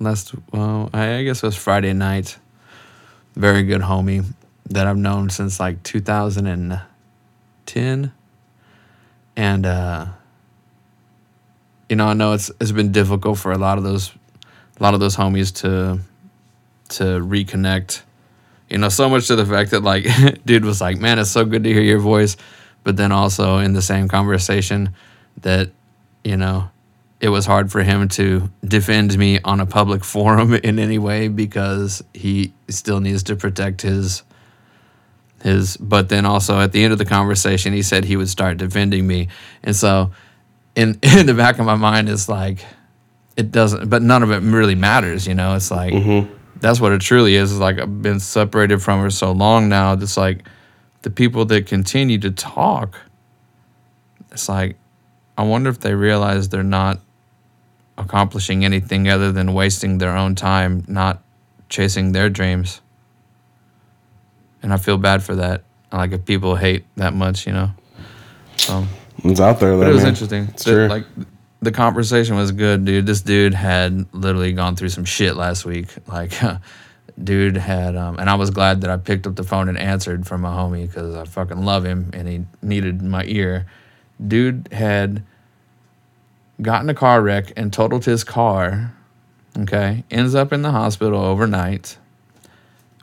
last 0.00 0.34
well, 0.50 0.88
I 0.94 1.16
I 1.16 1.24
guess 1.24 1.42
it 1.42 1.46
was 1.46 1.56
Friday 1.56 1.92
night. 1.92 2.38
Very 3.36 3.64
good 3.64 3.82
homie 3.82 4.24
that 4.70 4.86
I've 4.86 4.96
known 4.96 5.28
since 5.28 5.60
like 5.60 5.82
2010. 5.82 8.12
And 9.36 9.66
uh 9.66 10.06
you 11.90 11.96
know, 11.96 12.06
I 12.06 12.14
know 12.14 12.32
it's 12.32 12.50
it's 12.58 12.72
been 12.72 12.90
difficult 12.90 13.38
for 13.38 13.52
a 13.52 13.58
lot 13.58 13.76
of 13.76 13.84
those 13.84 14.10
a 14.80 14.82
lot 14.82 14.94
of 14.94 15.00
those 15.00 15.16
homies 15.16 15.54
to 15.56 16.00
to 16.96 17.04
reconnect 17.20 18.00
you 18.70 18.78
know, 18.78 18.88
so 18.88 19.10
much 19.10 19.26
to 19.26 19.36
the 19.36 19.44
fact 19.44 19.72
that 19.72 19.82
like 19.82 20.06
dude 20.46 20.64
was 20.64 20.80
like, 20.80 20.98
"Man, 20.98 21.18
it's 21.18 21.30
so 21.30 21.44
good 21.44 21.64
to 21.64 21.72
hear 21.72 21.82
your 21.82 21.98
voice," 21.98 22.38
but 22.84 22.96
then 22.96 23.10
also 23.10 23.58
in 23.58 23.72
the 23.72 23.82
same 23.82 24.06
conversation 24.08 24.94
that 25.40 25.70
you 26.24 26.38
know, 26.38 26.70
it 27.20 27.28
was 27.28 27.46
hard 27.46 27.70
for 27.70 27.82
him 27.82 28.08
to 28.08 28.50
defend 28.64 29.16
me 29.16 29.38
on 29.44 29.60
a 29.60 29.66
public 29.66 30.02
forum 30.14 30.54
in 30.54 30.78
any 30.78 30.98
way 30.98 31.28
because 31.28 32.02
he 32.12 32.52
still 32.68 33.00
needs 33.00 33.22
to 33.24 33.36
protect 33.36 33.82
his 33.82 34.22
his 35.42 35.76
but 35.76 36.08
then 36.08 36.24
also 36.24 36.58
at 36.58 36.72
the 36.72 36.82
end 36.82 36.90
of 36.94 36.98
the 36.98 37.04
conversation 37.04 37.74
he 37.74 37.82
said 37.82 38.02
he 38.02 38.16
would 38.16 38.30
start 38.30 38.56
defending 38.56 39.06
me. 39.06 39.28
And 39.62 39.76
so 39.76 40.10
in 40.74 40.98
in 41.02 41.26
the 41.26 41.34
back 41.34 41.58
of 41.58 41.66
my 41.66 41.76
mind 41.76 42.08
it's 42.08 42.28
like 42.28 42.64
it 43.36 43.52
doesn't 43.52 43.90
but 43.90 44.02
none 44.02 44.22
of 44.22 44.30
it 44.30 44.40
really 44.40 44.74
matters, 44.74 45.26
you 45.26 45.34
know. 45.34 45.54
It's 45.54 45.70
like 45.70 45.92
mm-hmm. 45.92 46.32
that's 46.60 46.80
what 46.80 46.92
it 46.92 47.02
truly 47.02 47.36
is. 47.36 47.52
Is 47.52 47.58
like 47.58 47.78
I've 47.78 48.00
been 48.02 48.20
separated 48.20 48.82
from 48.82 49.00
her 49.00 49.10
so 49.10 49.32
long 49.32 49.68
now. 49.68 49.92
It's 49.92 50.16
like 50.16 50.46
the 51.04 51.10
people 51.10 51.44
that 51.44 51.66
continue 51.66 52.18
to 52.18 52.30
talk. 52.30 52.98
It's 54.32 54.48
like 54.48 54.76
I 55.38 55.42
wonder 55.44 55.68
if 55.70 55.78
they 55.80 55.94
realize 55.94 56.48
they're 56.48 56.62
not 56.62 56.98
accomplishing 57.98 58.64
anything 58.64 59.08
other 59.08 59.30
than 59.30 59.52
wasting 59.54 59.98
their 59.98 60.16
own 60.16 60.34
time, 60.34 60.84
not 60.88 61.22
chasing 61.68 62.12
their 62.12 62.28
dreams. 62.30 62.80
And 64.62 64.72
I 64.72 64.78
feel 64.78 64.96
bad 64.98 65.22
for 65.22 65.34
that. 65.36 65.62
Like 65.92 66.12
if 66.12 66.24
people 66.24 66.56
hate 66.56 66.84
that 66.96 67.12
much, 67.14 67.46
you 67.46 67.52
know. 67.52 67.70
So, 68.56 68.84
It's 69.24 69.40
out 69.40 69.60
there, 69.60 69.72
though. 69.72 69.80
but 69.80 69.88
it 69.88 69.92
was 69.92 70.02
man. 70.02 70.08
interesting. 70.12 70.44
It's 70.52 70.64
The- 70.64 70.70
true. 70.72 70.86
Like 70.88 71.04
the 71.60 71.70
conversation 71.72 72.36
was 72.36 72.50
good, 72.50 72.84
dude. 72.84 73.06
This 73.06 73.20
dude 73.20 73.54
had 73.54 74.06
literally 74.12 74.52
gone 74.52 74.74
through 74.76 74.88
some 74.90 75.04
shit 75.04 75.36
last 75.36 75.64
week. 75.64 75.88
Like, 76.08 76.32
dude 77.22 77.56
had, 77.56 77.96
um, 77.96 78.18
and 78.18 78.28
I 78.28 78.34
was 78.34 78.50
glad 78.50 78.80
that 78.80 78.90
I 78.90 78.96
picked 78.96 79.26
up 79.26 79.36
the 79.36 79.44
phone 79.44 79.68
and 79.68 79.78
answered 79.78 80.26
from 80.26 80.40
my 80.40 80.50
homie 80.50 80.86
because 80.86 81.14
I 81.14 81.24
fucking 81.24 81.64
love 81.64 81.84
him 81.84 82.10
and 82.12 82.28
he 82.28 82.44
needed 82.62 83.02
my 83.02 83.24
ear. 83.26 83.66
Dude 84.24 84.68
had 84.72 85.22
gotten 86.60 86.88
a 86.88 86.94
car 86.94 87.22
wreck 87.22 87.52
and 87.56 87.72
totaled 87.72 88.04
his 88.04 88.24
car. 88.24 88.94
Okay, 89.56 90.02
ends 90.10 90.34
up 90.34 90.52
in 90.52 90.62
the 90.62 90.72
hospital 90.72 91.20
overnight, 91.20 91.96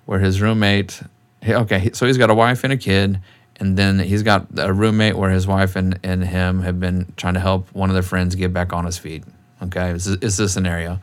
where 0.05 0.19
his 0.19 0.41
roommate. 0.41 1.01
Okay, 1.47 1.91
so 1.93 2.05
he's 2.05 2.17
got 2.17 2.29
a 2.29 2.35
wife 2.35 2.65
and 2.65 2.73
a 2.73 2.77
kid, 2.77 3.21
and 3.55 3.77
then 3.77 3.99
he's 3.99 4.21
got 4.21 4.47
a 4.57 4.73
roommate 4.73 5.15
where 5.15 5.29
his 5.29 5.47
wife 5.47 5.77
and, 5.77 5.97
and 6.03 6.23
him 6.25 6.61
have 6.61 6.79
been 6.79 7.13
trying 7.15 7.35
to 7.35 7.39
help 7.39 7.73
one 7.73 7.89
of 7.89 7.93
their 7.93 8.03
friends 8.03 8.35
get 8.35 8.51
back 8.51 8.73
on 8.73 8.85
his 8.85 8.97
feet. 8.97 9.23
Okay, 9.63 9.91
it's, 9.91 10.07
it's 10.07 10.35
this 10.37 10.53
scenario. 10.53 10.99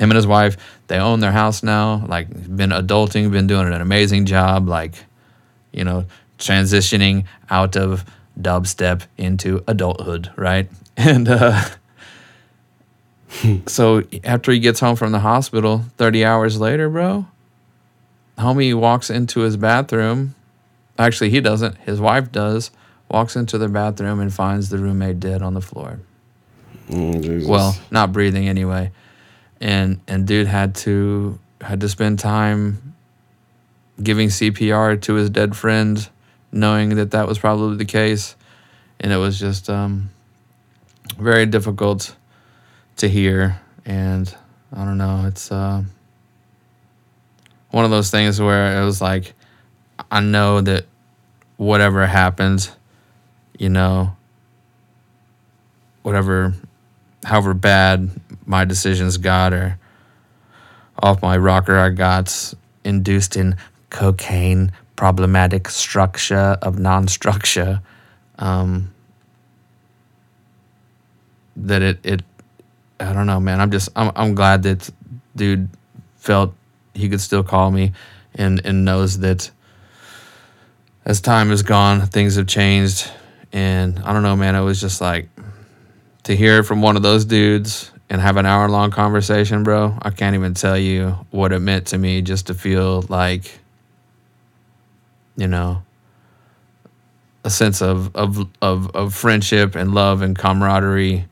Him 0.00 0.10
and 0.10 0.16
his 0.16 0.26
wife, 0.26 0.56
they 0.86 0.96
own 0.96 1.20
their 1.20 1.30
house 1.30 1.62
now. 1.62 2.06
Like, 2.06 2.30
been 2.30 2.70
adulting, 2.70 3.30
been 3.30 3.46
doing 3.46 3.66
an 3.66 3.82
amazing 3.82 4.24
job. 4.24 4.66
Like, 4.66 4.94
you 5.72 5.84
know, 5.84 6.06
transitioning 6.38 7.26
out 7.50 7.76
of 7.76 8.06
dubstep 8.40 9.02
into 9.18 9.62
adulthood, 9.68 10.32
right? 10.36 10.68
And 10.96 11.28
uh, 11.28 11.62
so 13.66 14.02
after 14.22 14.52
he 14.52 14.58
gets 14.58 14.80
home 14.80 14.96
from 14.96 15.12
the 15.12 15.20
hospital, 15.20 15.84
30 15.96 16.26
hours 16.26 16.60
later, 16.60 16.90
bro, 16.90 17.26
homie 18.36 18.74
walks 18.74 19.08
into 19.08 19.40
his 19.40 19.56
bathroom. 19.56 20.34
Actually, 20.98 21.30
he 21.30 21.40
doesn't. 21.40 21.78
His 21.78 22.00
wife 22.00 22.30
does. 22.32 22.70
Walks 23.10 23.34
into 23.34 23.56
the 23.56 23.68
bathroom 23.68 24.20
and 24.20 24.32
finds 24.32 24.68
the 24.68 24.76
roommate 24.76 25.20
dead 25.20 25.40
on 25.40 25.54
the 25.54 25.62
floor. 25.62 26.00
Jesus. 26.90 27.48
Well, 27.48 27.78
not 27.90 28.12
breathing 28.12 28.46
anyway. 28.46 28.90
And 29.60 30.00
and 30.08 30.26
dude 30.26 30.46
had 30.46 30.74
to 30.76 31.38
had 31.60 31.80
to 31.80 31.88
spend 31.88 32.18
time 32.18 32.94
giving 34.02 34.28
CPR 34.28 35.00
to 35.02 35.14
his 35.14 35.30
dead 35.30 35.56
friend, 35.56 36.08
knowing 36.52 36.96
that 36.96 37.10
that 37.10 37.26
was 37.26 37.38
probably 37.38 37.76
the 37.76 37.84
case, 37.84 38.34
and 38.98 39.12
it 39.12 39.16
was 39.16 39.38
just 39.38 39.68
um, 39.68 40.10
very 41.18 41.46
difficult 41.46 42.14
to 42.96 43.08
hear. 43.08 43.60
And 43.84 44.34
I 44.72 44.84
don't 44.84 44.98
know, 44.98 45.26
it's 45.26 45.50
uh, 45.50 45.82
one 47.70 47.84
of 47.84 47.90
those 47.90 48.10
things 48.10 48.40
where 48.40 48.80
it 48.80 48.84
was 48.84 49.00
like, 49.00 49.34
I 50.10 50.20
know 50.20 50.60
that 50.60 50.86
whatever 51.56 52.06
happens, 52.06 52.70
you 53.58 53.68
know, 53.68 54.16
whatever 56.02 56.54
however 57.24 57.52
bad 57.52 58.10
my 58.50 58.64
decisions 58.64 59.16
got 59.16 59.54
or 59.54 59.78
off 60.98 61.22
my 61.22 61.36
rocker 61.36 61.78
I 61.78 61.90
got 61.90 62.52
induced 62.84 63.36
in 63.36 63.56
cocaine 63.90 64.72
problematic 64.96 65.68
structure 65.70 66.58
of 66.60 66.78
non-structure 66.78 67.80
um, 68.38 68.92
that 71.56 71.80
it 71.80 71.98
it 72.04 72.22
I 72.98 73.12
don't 73.12 73.26
know 73.26 73.40
man. 73.40 73.60
I'm 73.60 73.70
just 73.70 73.88
I'm, 73.94 74.10
I'm 74.16 74.34
glad 74.34 74.64
that 74.64 74.90
dude 75.36 75.68
felt 76.16 76.52
he 76.92 77.08
could 77.08 77.20
still 77.20 77.44
call 77.44 77.70
me 77.70 77.92
and 78.34 78.60
and 78.64 78.84
knows 78.84 79.20
that 79.20 79.50
as 81.04 81.20
time 81.20 81.50
has 81.50 81.62
gone 81.62 82.06
things 82.06 82.34
have 82.34 82.46
changed. 82.46 83.08
And 83.52 84.00
I 84.00 84.12
don't 84.12 84.22
know 84.22 84.36
man. 84.36 84.54
It 84.56 84.62
was 84.62 84.80
just 84.80 85.00
like 85.00 85.28
to 86.24 86.36
hear 86.36 86.62
from 86.62 86.82
one 86.82 86.96
of 86.96 87.02
those 87.02 87.24
dudes 87.24 87.90
and 88.10 88.20
have 88.20 88.36
an 88.36 88.44
hour 88.44 88.68
long 88.68 88.90
conversation, 88.90 89.62
bro, 89.62 89.96
I 90.02 90.10
can't 90.10 90.34
even 90.34 90.52
tell 90.52 90.76
you 90.76 91.10
what 91.30 91.52
it 91.52 91.60
meant 91.60 91.86
to 91.88 91.98
me 91.98 92.20
just 92.22 92.48
to 92.48 92.54
feel 92.54 93.02
like, 93.08 93.60
you 95.36 95.46
know, 95.46 95.82
a 97.44 97.50
sense 97.50 97.80
of 97.80 98.14
of 98.16 98.48
of, 98.60 98.94
of 98.94 99.14
friendship 99.14 99.76
and 99.76 99.94
love 99.94 100.22
and 100.22 100.36
camaraderie 100.36 101.26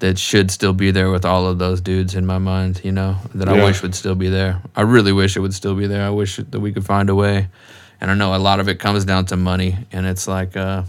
that 0.00 0.18
should 0.18 0.50
still 0.50 0.74
be 0.74 0.90
there 0.90 1.10
with 1.10 1.24
all 1.24 1.46
of 1.46 1.58
those 1.58 1.80
dudes 1.80 2.16
in 2.16 2.26
my 2.26 2.38
mind, 2.38 2.80
you 2.84 2.92
know, 2.92 3.16
that 3.34 3.48
I 3.48 3.64
wish 3.64 3.80
would 3.80 3.94
still 3.94 4.16
be 4.16 4.28
there. 4.28 4.60
I 4.74 4.82
really 4.82 5.12
wish 5.12 5.36
it 5.36 5.40
would 5.40 5.54
still 5.54 5.76
be 5.76 5.86
there. 5.86 6.04
I 6.04 6.10
wish 6.10 6.36
that 6.36 6.60
we 6.60 6.72
could 6.72 6.84
find 6.84 7.08
a 7.08 7.14
way. 7.14 7.48
And 8.00 8.10
I 8.10 8.14
know 8.14 8.34
a 8.34 8.38
lot 8.38 8.60
of 8.60 8.68
it 8.68 8.80
comes 8.80 9.04
down 9.04 9.26
to 9.26 9.36
money 9.36 9.78
and 9.92 10.04
it's 10.04 10.26
like 10.28 10.56
uh 10.56 10.82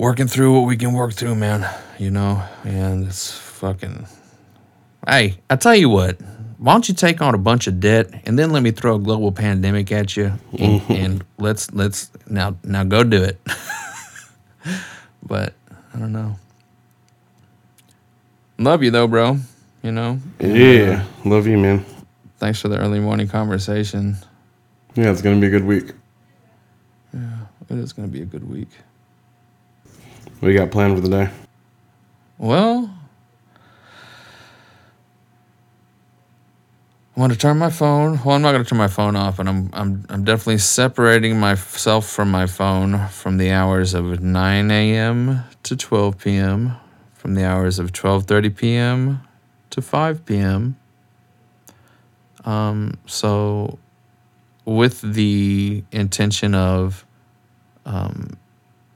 working 0.00 0.26
through 0.26 0.58
what 0.58 0.66
we 0.66 0.76
can 0.76 0.94
work 0.94 1.12
through, 1.12 1.34
man. 1.34 1.68
You 1.98 2.10
know, 2.10 2.42
and 2.64 3.06
it's 3.06 3.36
fucking. 3.36 4.06
Hey, 5.06 5.36
I 5.48 5.56
tell 5.56 5.76
you 5.76 5.90
what. 5.90 6.18
Why 6.56 6.72
don't 6.72 6.88
you 6.88 6.94
take 6.94 7.22
on 7.22 7.34
a 7.34 7.38
bunch 7.38 7.66
of 7.66 7.80
debt 7.80 8.10
and 8.24 8.38
then 8.38 8.50
let 8.50 8.62
me 8.62 8.70
throw 8.70 8.96
a 8.96 8.98
global 8.98 9.32
pandemic 9.32 9.90
at 9.92 10.14
you 10.16 10.32
and, 10.58 10.82
and 10.90 11.24
let's 11.38 11.72
let's 11.72 12.10
now 12.26 12.56
now 12.64 12.84
go 12.84 13.04
do 13.04 13.22
it. 13.22 13.40
but 15.22 15.54
I 15.94 15.98
don't 15.98 16.12
know. 16.12 16.36
Love 18.58 18.82
you 18.82 18.90
though, 18.90 19.06
bro. 19.06 19.38
You 19.82 19.92
know. 19.92 20.20
yeah, 20.38 21.06
love 21.24 21.46
you, 21.46 21.56
man. 21.56 21.84
Thanks 22.38 22.60
for 22.60 22.68
the 22.68 22.78
early 22.78 23.00
morning 23.00 23.28
conversation. 23.28 24.16
Yeah, 24.94 25.10
it's 25.10 25.22
gonna 25.22 25.40
be 25.40 25.46
a 25.46 25.50
good 25.50 25.64
week. 25.64 25.92
Yeah, 27.14 27.38
it 27.70 27.78
is 27.78 27.94
gonna 27.94 28.08
be 28.08 28.20
a 28.20 28.26
good 28.26 28.48
week. 28.48 28.68
What 30.40 30.48
you 30.48 30.58
got 30.58 30.70
planned 30.70 30.94
for 30.94 31.02
the 31.02 31.10
day? 31.10 31.30
Well, 32.38 32.90
I'm 37.14 37.20
gonna 37.20 37.36
turn 37.36 37.58
my 37.58 37.68
phone. 37.68 38.18
Well, 38.24 38.36
I'm 38.36 38.40
not 38.40 38.52
gonna 38.52 38.64
turn 38.64 38.78
my 38.78 38.88
phone 38.88 39.16
off, 39.16 39.38
and 39.38 39.46
I'm 39.50 39.68
I'm 39.74 40.06
I'm 40.08 40.24
definitely 40.24 40.56
separating 40.56 41.38
myself 41.38 42.06
from 42.06 42.30
my 42.30 42.46
phone 42.46 43.08
from 43.08 43.36
the 43.36 43.50
hours 43.50 43.92
of 43.92 44.22
9 44.22 44.70
a.m. 44.70 45.44
to 45.64 45.76
12 45.76 46.16
p.m. 46.16 46.76
From 47.12 47.34
the 47.34 47.44
hours 47.44 47.78
of 47.78 47.92
12:30 47.92 48.56
p.m. 48.56 49.20
to 49.68 49.82
5 49.82 50.24
p.m. 50.24 50.76
Um, 52.46 52.94
so, 53.04 53.78
with 54.64 55.02
the 55.02 55.84
intention 55.92 56.54
of 56.54 57.04
um, 57.84 58.38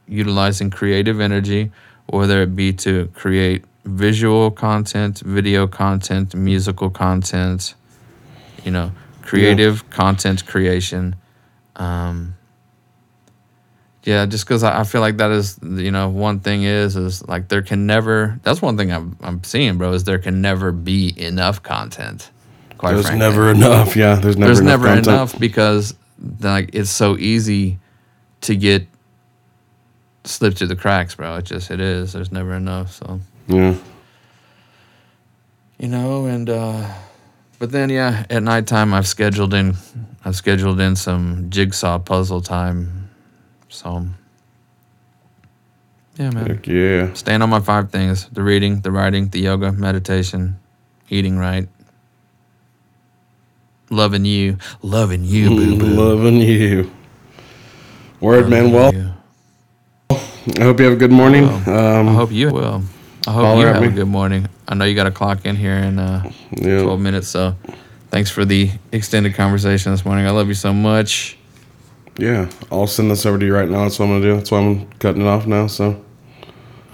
utilizing 0.07 0.69
creative 0.69 1.19
energy, 1.19 1.71
whether 2.07 2.41
it 2.41 2.55
be 2.55 2.73
to 2.73 3.07
create 3.13 3.65
visual 3.85 4.51
content, 4.51 5.19
video 5.19 5.67
content, 5.67 6.33
musical 6.35 6.89
content, 6.89 7.75
you 8.63 8.71
know, 8.71 8.91
creative 9.21 9.89
content 9.89 10.45
creation. 10.45 11.15
Um, 11.75 12.35
yeah, 14.03 14.25
just 14.27 14.45
because 14.45 14.63
I, 14.63 14.81
I 14.81 14.83
feel 14.83 15.01
like 15.01 15.17
that 15.17 15.31
is, 15.31 15.59
you 15.63 15.91
know, 15.91 16.09
one 16.09 16.39
thing 16.39 16.63
is, 16.63 16.95
is 16.95 17.27
like 17.27 17.47
there 17.47 17.63
can 17.63 17.87
never, 17.87 18.39
that's 18.43 18.61
one 18.61 18.77
thing 18.77 18.91
I'm, 18.91 19.17
I'm 19.21 19.43
seeing, 19.43 19.77
bro, 19.77 19.93
is 19.93 20.03
there 20.03 20.19
can 20.19 20.41
never 20.41 20.71
be 20.71 21.13
enough 21.19 21.63
content. 21.63 22.29
Quite 22.77 22.93
There's 22.93 23.05
frankly 23.05 23.19
never 23.19 23.51
enough. 23.51 23.95
Yeah, 23.95 24.15
there's 24.15 24.37
never 24.37 24.47
there's 24.47 24.59
enough 24.59 24.81
never 24.81 24.87
content. 24.87 25.07
enough 25.07 25.39
because 25.39 25.95
like 26.41 26.71
it's 26.73 26.91
so 26.91 27.17
easy 27.17 27.79
to 28.41 28.55
get 28.55 28.87
slipped 30.27 30.57
through 30.57 30.67
the 30.67 30.75
cracks, 30.75 31.15
bro. 31.15 31.35
It 31.37 31.45
just 31.45 31.71
it 31.71 31.79
is. 31.79 32.13
There's 32.13 32.31
never 32.31 32.53
enough. 32.53 32.91
So 32.91 33.19
Yeah, 33.47 33.75
you 35.77 35.87
know, 35.87 36.25
and 36.25 36.49
uh 36.49 36.93
but 37.59 37.71
then 37.71 37.89
yeah, 37.89 38.25
at 38.29 38.43
nighttime 38.43 38.93
I've 38.93 39.07
scheduled 39.07 39.53
in 39.53 39.75
I've 40.23 40.35
scheduled 40.35 40.79
in 40.79 40.95
some 40.95 41.49
jigsaw 41.49 41.99
puzzle 41.99 42.41
time. 42.41 43.09
So 43.69 44.05
yeah, 46.17 46.29
man. 46.31 46.47
heck 46.47 46.67
yeah. 46.67 47.13
Staying 47.13 47.41
on 47.41 47.49
my 47.49 47.59
five 47.59 47.91
things: 47.91 48.27
the 48.29 48.41
reading, 48.41 48.81
the 48.81 48.91
writing, 48.91 49.29
the 49.29 49.39
yoga, 49.39 49.71
meditation, 49.71 50.59
eating 51.09 51.37
right. 51.37 51.67
Loving 53.91 54.25
you, 54.25 54.57
loving 54.81 55.23
you, 55.23 55.49
boo 55.49 55.77
boo. 55.77 55.85
Loving 55.85 56.37
you. 56.37 56.91
Word, 58.19 58.49
man. 58.49 58.71
Well, 58.71 58.93
You. 58.93 59.13
I 60.59 60.61
hope 60.63 60.79
you 60.79 60.85
have 60.85 60.93
a 60.93 60.97
good 60.97 61.11
morning. 61.11 61.45
I 61.45 61.99
Um, 61.99 62.07
hope 62.07 62.31
you 62.31 62.51
will. 62.51 62.83
I 63.27 63.31
hope 63.31 63.57
you 63.59 63.65
have 63.65 63.81
a 63.81 63.89
good 63.89 64.07
morning. 64.07 64.47
I 64.67 64.75
know 64.75 64.85
you 64.85 64.93
got 64.95 65.05
to 65.05 65.11
clock 65.11 65.45
in 65.45 65.55
here 65.55 65.73
in 65.75 65.97
uh, 65.97 66.29
yeah. 66.51 66.83
12 66.83 66.99
minutes, 66.99 67.27
so 67.27 67.55
thanks 68.11 68.29
for 68.29 68.45
the 68.45 68.69
extended 68.91 69.33
conversation 69.33 69.91
this 69.91 70.05
morning. 70.05 70.27
I 70.27 70.29
love 70.29 70.47
you 70.47 70.53
so 70.53 70.71
much. 70.73 71.37
Yeah, 72.17 72.49
I'll 72.71 72.87
send 72.87 73.09
this 73.11 73.25
over 73.25 73.39
to 73.39 73.45
you 73.45 73.53
right 73.55 73.67
now. 73.67 73.83
That's 73.83 73.97
what 73.99 74.05
I'm 74.05 74.11
gonna 74.11 74.23
do. 74.23 74.35
That's 74.37 74.51
why 74.51 74.59
I'm 74.59 74.85
cutting 74.99 75.21
it 75.23 75.27
off 75.27 75.47
now. 75.47 75.67
So 75.67 76.03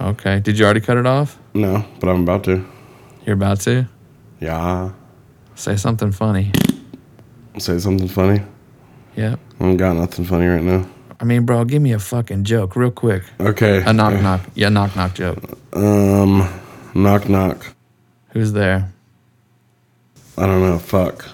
Okay. 0.00 0.40
Did 0.40 0.58
you 0.58 0.64
already 0.64 0.80
cut 0.80 0.96
it 0.96 1.06
off? 1.06 1.38
no, 1.54 1.84
but 2.00 2.08
I'm 2.08 2.22
about 2.22 2.44
to. 2.44 2.64
You're 3.26 3.34
about 3.34 3.60
to? 3.60 3.86
Yeah. 4.40 4.92
Say 5.54 5.76
something 5.76 6.10
funny. 6.10 6.50
Say 7.58 7.78
something 7.78 8.08
funny. 8.08 8.42
Yep. 9.16 9.38
I 9.60 9.64
don't 9.64 9.76
got 9.76 9.94
nothing 9.96 10.24
funny 10.24 10.46
right 10.46 10.62
now. 10.62 10.86
I 11.22 11.24
mean, 11.24 11.46
bro, 11.46 11.64
give 11.64 11.80
me 11.80 11.92
a 11.92 12.00
fucking 12.00 12.42
joke 12.42 12.74
real 12.74 12.90
quick. 12.90 13.22
Okay. 13.38 13.80
A 13.86 13.92
knock 13.92 14.20
knock. 14.20 14.40
Yeah, 14.56 14.70
knock 14.70 14.96
knock 14.96 15.14
joke. 15.14 15.38
Um, 15.72 16.48
knock 16.96 17.28
knock. 17.28 17.64
Who's 18.30 18.52
there? 18.52 18.92
I 20.36 20.46
don't 20.46 20.62
know. 20.62 20.80
Fuck. 20.80 21.28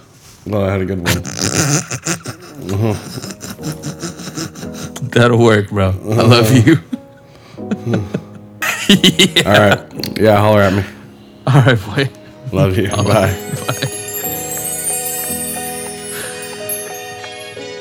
Well, 0.46 0.64
I 0.64 0.72
had 0.72 0.82
a 0.82 0.84
good 0.84 0.98
one. 0.98 1.14
That'll 5.10 5.42
work, 5.42 5.70
bro. 5.70 5.88
I 5.88 6.22
love 6.22 6.52
you. 6.52 6.76
All 9.46 9.58
right. 9.58 10.18
Yeah, 10.20 10.36
holler 10.36 10.60
at 10.60 10.74
me. 10.74 10.84
All 11.46 11.62
right, 11.62 11.80
boy. 11.86 12.10
Love 12.52 12.76
you. 12.76 12.90
Bye. 12.90 13.04
Bye. 13.04 13.34